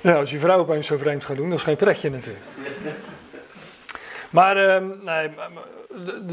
[0.00, 2.44] Ja, als je vrouw opeens zo vreemd gaat doen, dat is geen pretje natuurlijk.
[4.30, 5.30] Maar, uh, nee,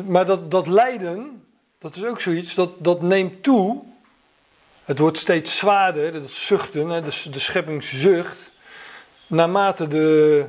[0.06, 1.46] maar dat, dat lijden,
[1.80, 3.84] dat is ook zoiets, dat, dat neemt toe.
[4.84, 8.50] Het wordt steeds zwaarder, dat zuchten, de, de schepping zucht.
[9.28, 10.46] Naarmate de,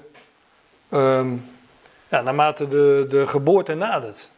[0.88, 1.26] uh,
[2.08, 4.30] ja, naarmate de, de geboorte nadert.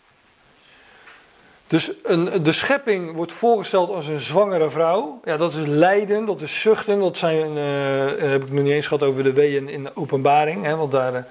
[1.70, 5.20] Dus een, de schepping wordt voorgesteld als een zwangere vrouw.
[5.24, 7.00] Ja, dat is lijden, dat is zuchten.
[7.00, 10.64] Dat zijn, uh, heb ik nog niet eens gehad over de weeën in de openbaring.
[10.64, 11.22] Hè, want daar, eh,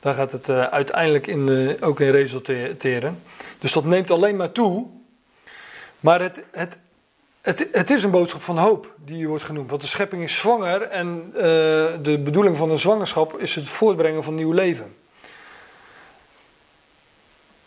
[0.00, 3.22] daar gaat het uiteindelijk in, ook in resulteren.
[3.58, 4.86] Dus dat neemt alleen maar toe.
[6.00, 6.78] Maar het, het,
[7.42, 9.70] het, het is een boodschap van hoop die hier wordt genoemd.
[9.70, 11.30] Want de schepping is zwanger en
[12.02, 14.96] de bedoeling van een zwangerschap is het voortbrengen van nieuw leven.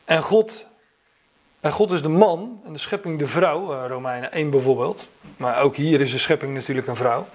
[0.06, 0.67] En God
[1.60, 5.08] en God is de man en de schepping de vrouw, eh, Romeinen 1 bijvoorbeeld.
[5.38, 7.28] Maar ook hier is de schepping natuurlijk een vrouw.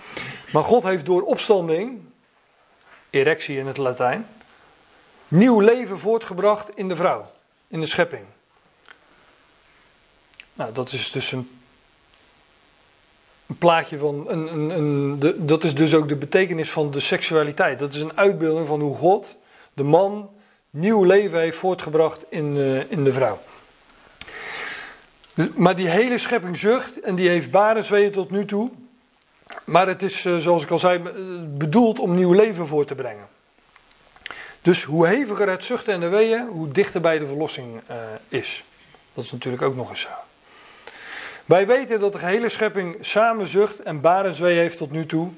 [0.52, 2.00] Maar God heeft door opstanding,
[3.10, 4.26] erectie in het Latijn,
[5.28, 7.30] nieuw leven voortgebracht in de vrouw,
[7.68, 8.24] in de schepping.
[10.54, 11.50] Nou, dat is dus een,
[13.58, 14.24] plaatje van.
[14.28, 17.78] Een, een, een, de, dat is dus ook de betekenis van de seksualiteit.
[17.78, 19.36] Dat is een uitbeelding van hoe God,
[19.72, 20.30] de man,
[20.70, 23.38] nieuw leven heeft voortgebracht in, uh, in de vrouw.
[25.54, 28.70] Maar die hele schepping zucht en die heeft barensweeën tot nu toe.
[29.64, 30.98] Maar het is, uh, zoals ik al zei,
[31.46, 33.28] bedoeld om nieuw leven voor te brengen.
[34.62, 37.96] Dus hoe heviger het zuchten en de weeën, hoe dichter bij de verlossing uh,
[38.28, 38.64] is.
[39.14, 40.08] Dat is natuurlijk ook nog eens zo.
[41.44, 45.30] Wij weten dat de gehele schepping samen zucht en barenswee heeft tot nu toe.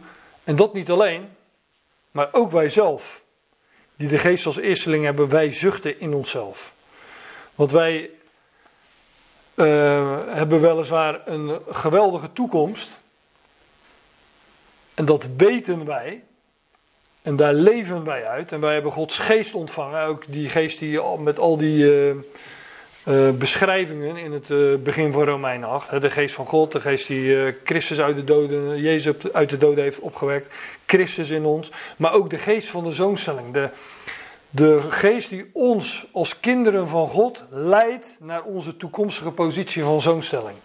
[0.45, 1.29] En dat niet alleen,
[2.11, 3.23] maar ook wij zelf.
[3.97, 6.75] Die de geest als eersteling hebben, wij zuchten in onszelf.
[7.55, 8.11] Want wij
[9.55, 13.01] uh, hebben weliswaar een geweldige toekomst.
[14.95, 16.23] En dat weten wij.
[17.23, 18.53] En daar leven wij uit.
[18.53, 20.07] En wij hebben Gods geest ontvangen.
[20.07, 22.15] Ook die geest die met al die uh,
[23.09, 25.91] uh, beschrijvingen in het begin van Romeinen 8.
[25.91, 29.59] Hè, de geest van God, de geest die Christus uit de doden, Jezus uit de
[29.59, 30.55] doden heeft opgewekt.
[30.87, 31.71] Christus in ons.
[31.97, 33.53] Maar ook de geest van de zoonstelling.
[33.53, 33.71] De,
[34.55, 40.57] de geest die ons als kinderen van God leidt naar onze toekomstige positie van zoonstelling.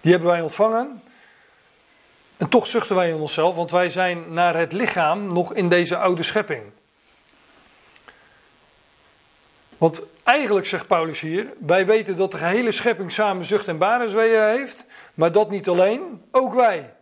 [0.00, 1.02] Die hebben wij ontvangen.
[2.36, 5.96] En toch zuchten wij in onszelf, want wij zijn naar het lichaam nog in deze
[5.96, 6.62] oude schepping.
[9.78, 14.42] Want eigenlijk zegt Paulus hier, wij weten dat de gehele schepping samen zucht en barensweeën
[14.42, 16.94] heeft, maar dat niet alleen, ook wij.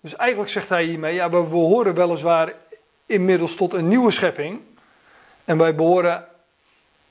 [0.00, 2.52] Dus eigenlijk zegt hij hiermee, ja, we behoren weliswaar
[3.06, 4.60] inmiddels tot een nieuwe schepping.
[5.44, 6.24] En wij behoren,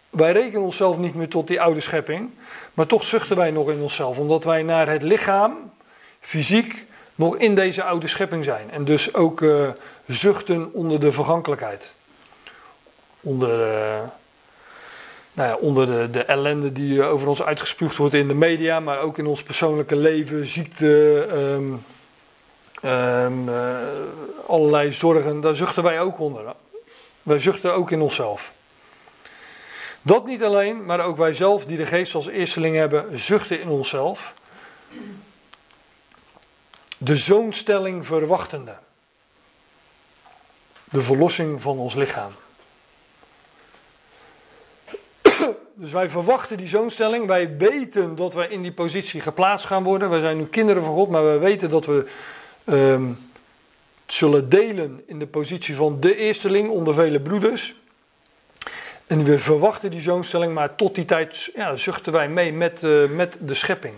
[0.09, 2.29] wij rekenen onszelf niet meer tot die oude schepping,
[2.73, 5.71] maar toch zuchten wij nog in onszelf, omdat wij naar het lichaam,
[6.19, 8.71] fysiek, nog in deze oude schepping zijn.
[8.71, 9.69] En dus ook uh,
[10.07, 11.93] zuchten onder de vergankelijkheid.
[13.21, 13.99] Onder, uh,
[15.33, 18.99] nou ja, onder de, de ellende die over ons uitgespuugd wordt in de media, maar
[18.99, 21.83] ook in ons persoonlijke leven, ziekte, um,
[22.85, 23.27] uh,
[24.47, 25.41] allerlei zorgen.
[25.41, 26.53] Daar zuchten wij ook onder.
[27.23, 28.53] Wij zuchten ook in onszelf.
[30.01, 33.67] Dat niet alleen, maar ook wij zelf, die de geest als eersteling hebben, zuchten in
[33.67, 34.33] onszelf
[37.03, 38.75] de zoonstelling verwachtende.
[40.89, 42.31] De verlossing van ons lichaam.
[45.73, 47.27] Dus wij verwachten die zoonstelling.
[47.27, 50.09] Wij weten dat wij in die positie geplaatst gaan worden.
[50.09, 52.07] Wij zijn nu kinderen van God, maar wij weten dat we
[52.65, 53.31] um,
[54.13, 57.75] zullen delen in de positie van de eersteling onder vele broeders.
[59.07, 63.09] En we verwachten die zoonstelling, maar tot die tijd ja, zuchten wij mee met, uh,
[63.09, 63.93] met de schepping.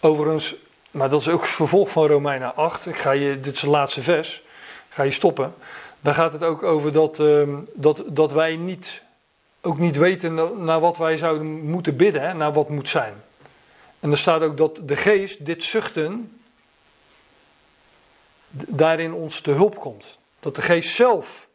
[0.00, 0.56] Overigens
[0.96, 2.86] maar dat is ook vervolg van Romeinen 8.
[2.86, 4.42] Ik ga je, dit is de laatste vers.
[4.88, 5.54] Ga je stoppen.
[6.00, 7.42] Daar gaat het ook over dat, uh,
[7.74, 9.02] dat, dat wij niet,
[9.60, 13.14] ook niet weten naar wat wij zouden moeten bidden, naar wat moet zijn.
[14.00, 16.38] En er staat ook dat de geest, dit zuchten,
[18.68, 20.18] daarin ons te hulp komt.
[20.40, 21.48] Dat de geest zelf,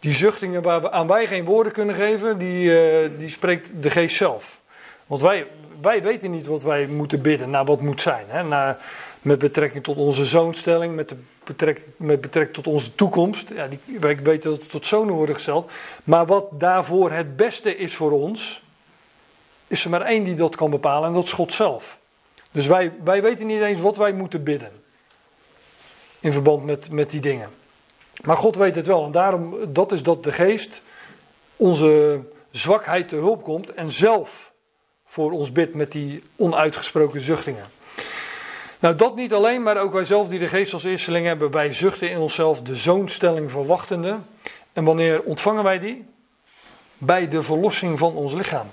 [0.00, 3.90] die zuchtingen waar we aan wij geen woorden kunnen geven, die, uh, die spreekt de
[3.90, 4.60] geest zelf.
[5.06, 5.46] Want wij,
[5.80, 8.24] wij weten niet wat wij moeten bidden, naar wat moet zijn.
[8.28, 8.42] Hè?
[8.42, 8.78] Naar,
[9.20, 13.50] met betrekking tot onze zoonstelling, met, de betrekking, met betrekking tot onze toekomst.
[13.54, 15.70] Ja, die, wij weten dat we tot zonen worden gesteld.
[16.04, 18.62] Maar wat daarvoor het beste is voor ons,
[19.66, 21.98] is er maar één die dat kan bepalen en dat is God zelf.
[22.50, 24.70] Dus wij, wij weten niet eens wat wij moeten bidden.
[26.26, 27.50] In verband met, met die dingen.
[28.24, 29.04] Maar God weet het wel.
[29.04, 30.82] En daarom, dat is dat de geest
[31.56, 32.20] onze
[32.50, 34.52] zwakheid te hulp komt en zelf
[35.04, 37.66] voor ons bidt met die onuitgesproken zuchtingen.
[38.80, 41.72] Nou, dat niet alleen, maar ook wij zelf die de geest als eersteling hebben, wij
[41.72, 44.18] zuchten in onszelf de zoonstelling verwachtende.
[44.72, 46.04] En wanneer ontvangen wij die?
[46.98, 48.66] Bij de verlossing van ons lichaam.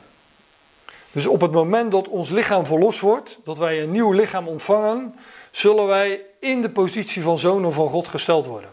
[1.11, 5.15] Dus op het moment dat ons lichaam verlost wordt, dat wij een nieuw lichaam ontvangen,
[5.51, 8.69] zullen wij in de positie van zonen van God gesteld worden.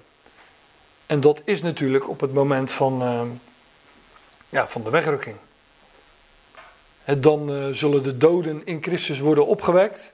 [1.07, 3.21] En dat is natuurlijk op het moment van, uh,
[4.49, 5.37] ja, van de wegrukking.
[7.19, 10.13] Dan uh, zullen de doden in Christus worden opgewekt.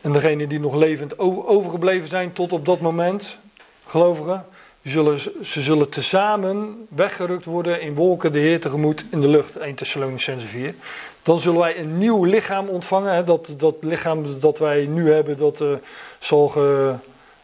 [0.00, 3.36] En degenen die nog levend overgebleven zijn tot op dat moment,
[3.86, 4.46] gelovigen,
[4.82, 9.56] zullen, ze zullen tezamen weggerukt worden in wolken de Heer tegemoet in de lucht.
[9.56, 10.74] 1 Thessalonicense 4.
[11.22, 13.14] Dan zullen wij een nieuw lichaam ontvangen.
[13.14, 13.24] Hè.
[13.24, 15.72] Dat, dat lichaam dat wij nu hebben, dat uh,
[16.18, 16.94] zal, ge,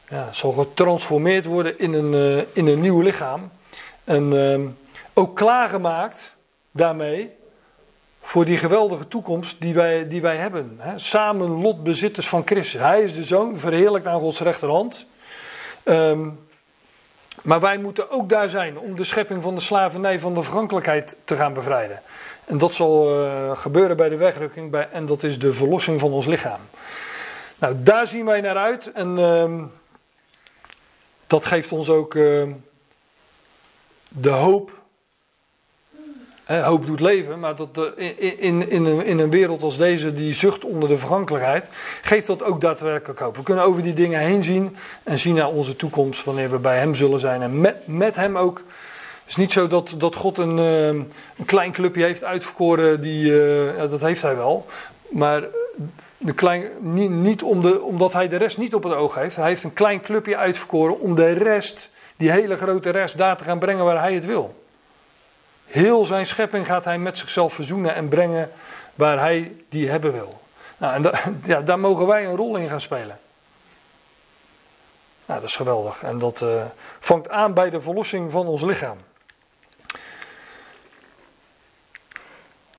[0.09, 3.51] ja, zal getransformeerd worden in een, uh, in een nieuw lichaam.
[4.05, 4.61] En uh,
[5.13, 6.37] ook klaargemaakt
[6.71, 7.31] daarmee
[8.21, 10.77] voor die geweldige toekomst die wij, die wij hebben.
[10.79, 10.99] Hè?
[10.99, 12.81] Samen lotbezitters van Christus.
[12.81, 15.07] Hij is de zoon, verheerlijkt aan Gods rechterhand.
[15.85, 16.39] Um,
[17.45, 21.17] maar wij moeten ook daar zijn om de schepping van de slavernij, van de vergankelijkheid
[21.25, 22.03] te gaan bevrijden.
[22.45, 26.13] En dat zal uh, gebeuren bij de wegrukking bij, en dat is de verlossing van
[26.13, 26.61] ons lichaam.
[27.59, 28.93] Nou, daar zien wij naar uit.
[28.93, 29.65] En ehm,
[31.27, 32.53] dat geeft ons ook ehm,
[34.09, 34.83] de hoop.
[36.47, 40.33] Hoop doet leven, maar dat, in, in, in, een, in een wereld als deze, die
[40.33, 41.69] zucht onder de vergankelijkheid,
[42.03, 43.37] geeft dat ook daadwerkelijk hoop.
[43.37, 46.79] We kunnen over die dingen heen zien en zien naar onze toekomst wanneer we bij
[46.79, 47.43] Hem zullen zijn.
[47.43, 48.57] En met, met Hem ook.
[48.57, 50.97] Het is niet zo dat, dat God een, ehm,
[51.37, 53.33] een klein clubje heeft uitverkoren, die,
[53.77, 54.67] ja, dat heeft Hij wel.
[55.11, 55.43] Maar
[56.35, 56.65] klein,
[57.23, 57.43] niet,
[57.83, 59.37] omdat hij de rest niet op het oog heeft.
[59.37, 63.45] Hij heeft een klein clubje uitverkoren om de rest, die hele grote rest, daar te
[63.45, 64.64] gaan brengen waar hij het wil.
[65.67, 68.51] Heel zijn schepping gaat hij met zichzelf verzoenen en brengen
[68.95, 70.41] waar hij die hebben wil.
[70.77, 71.11] Nou, en
[71.53, 73.19] ja, daar mogen wij een rol in gaan spelen.
[75.27, 76.03] Nou, dat is geweldig.
[76.03, 76.63] En dat uh,
[76.99, 78.97] vangt aan bij de verlossing van ons lichaam.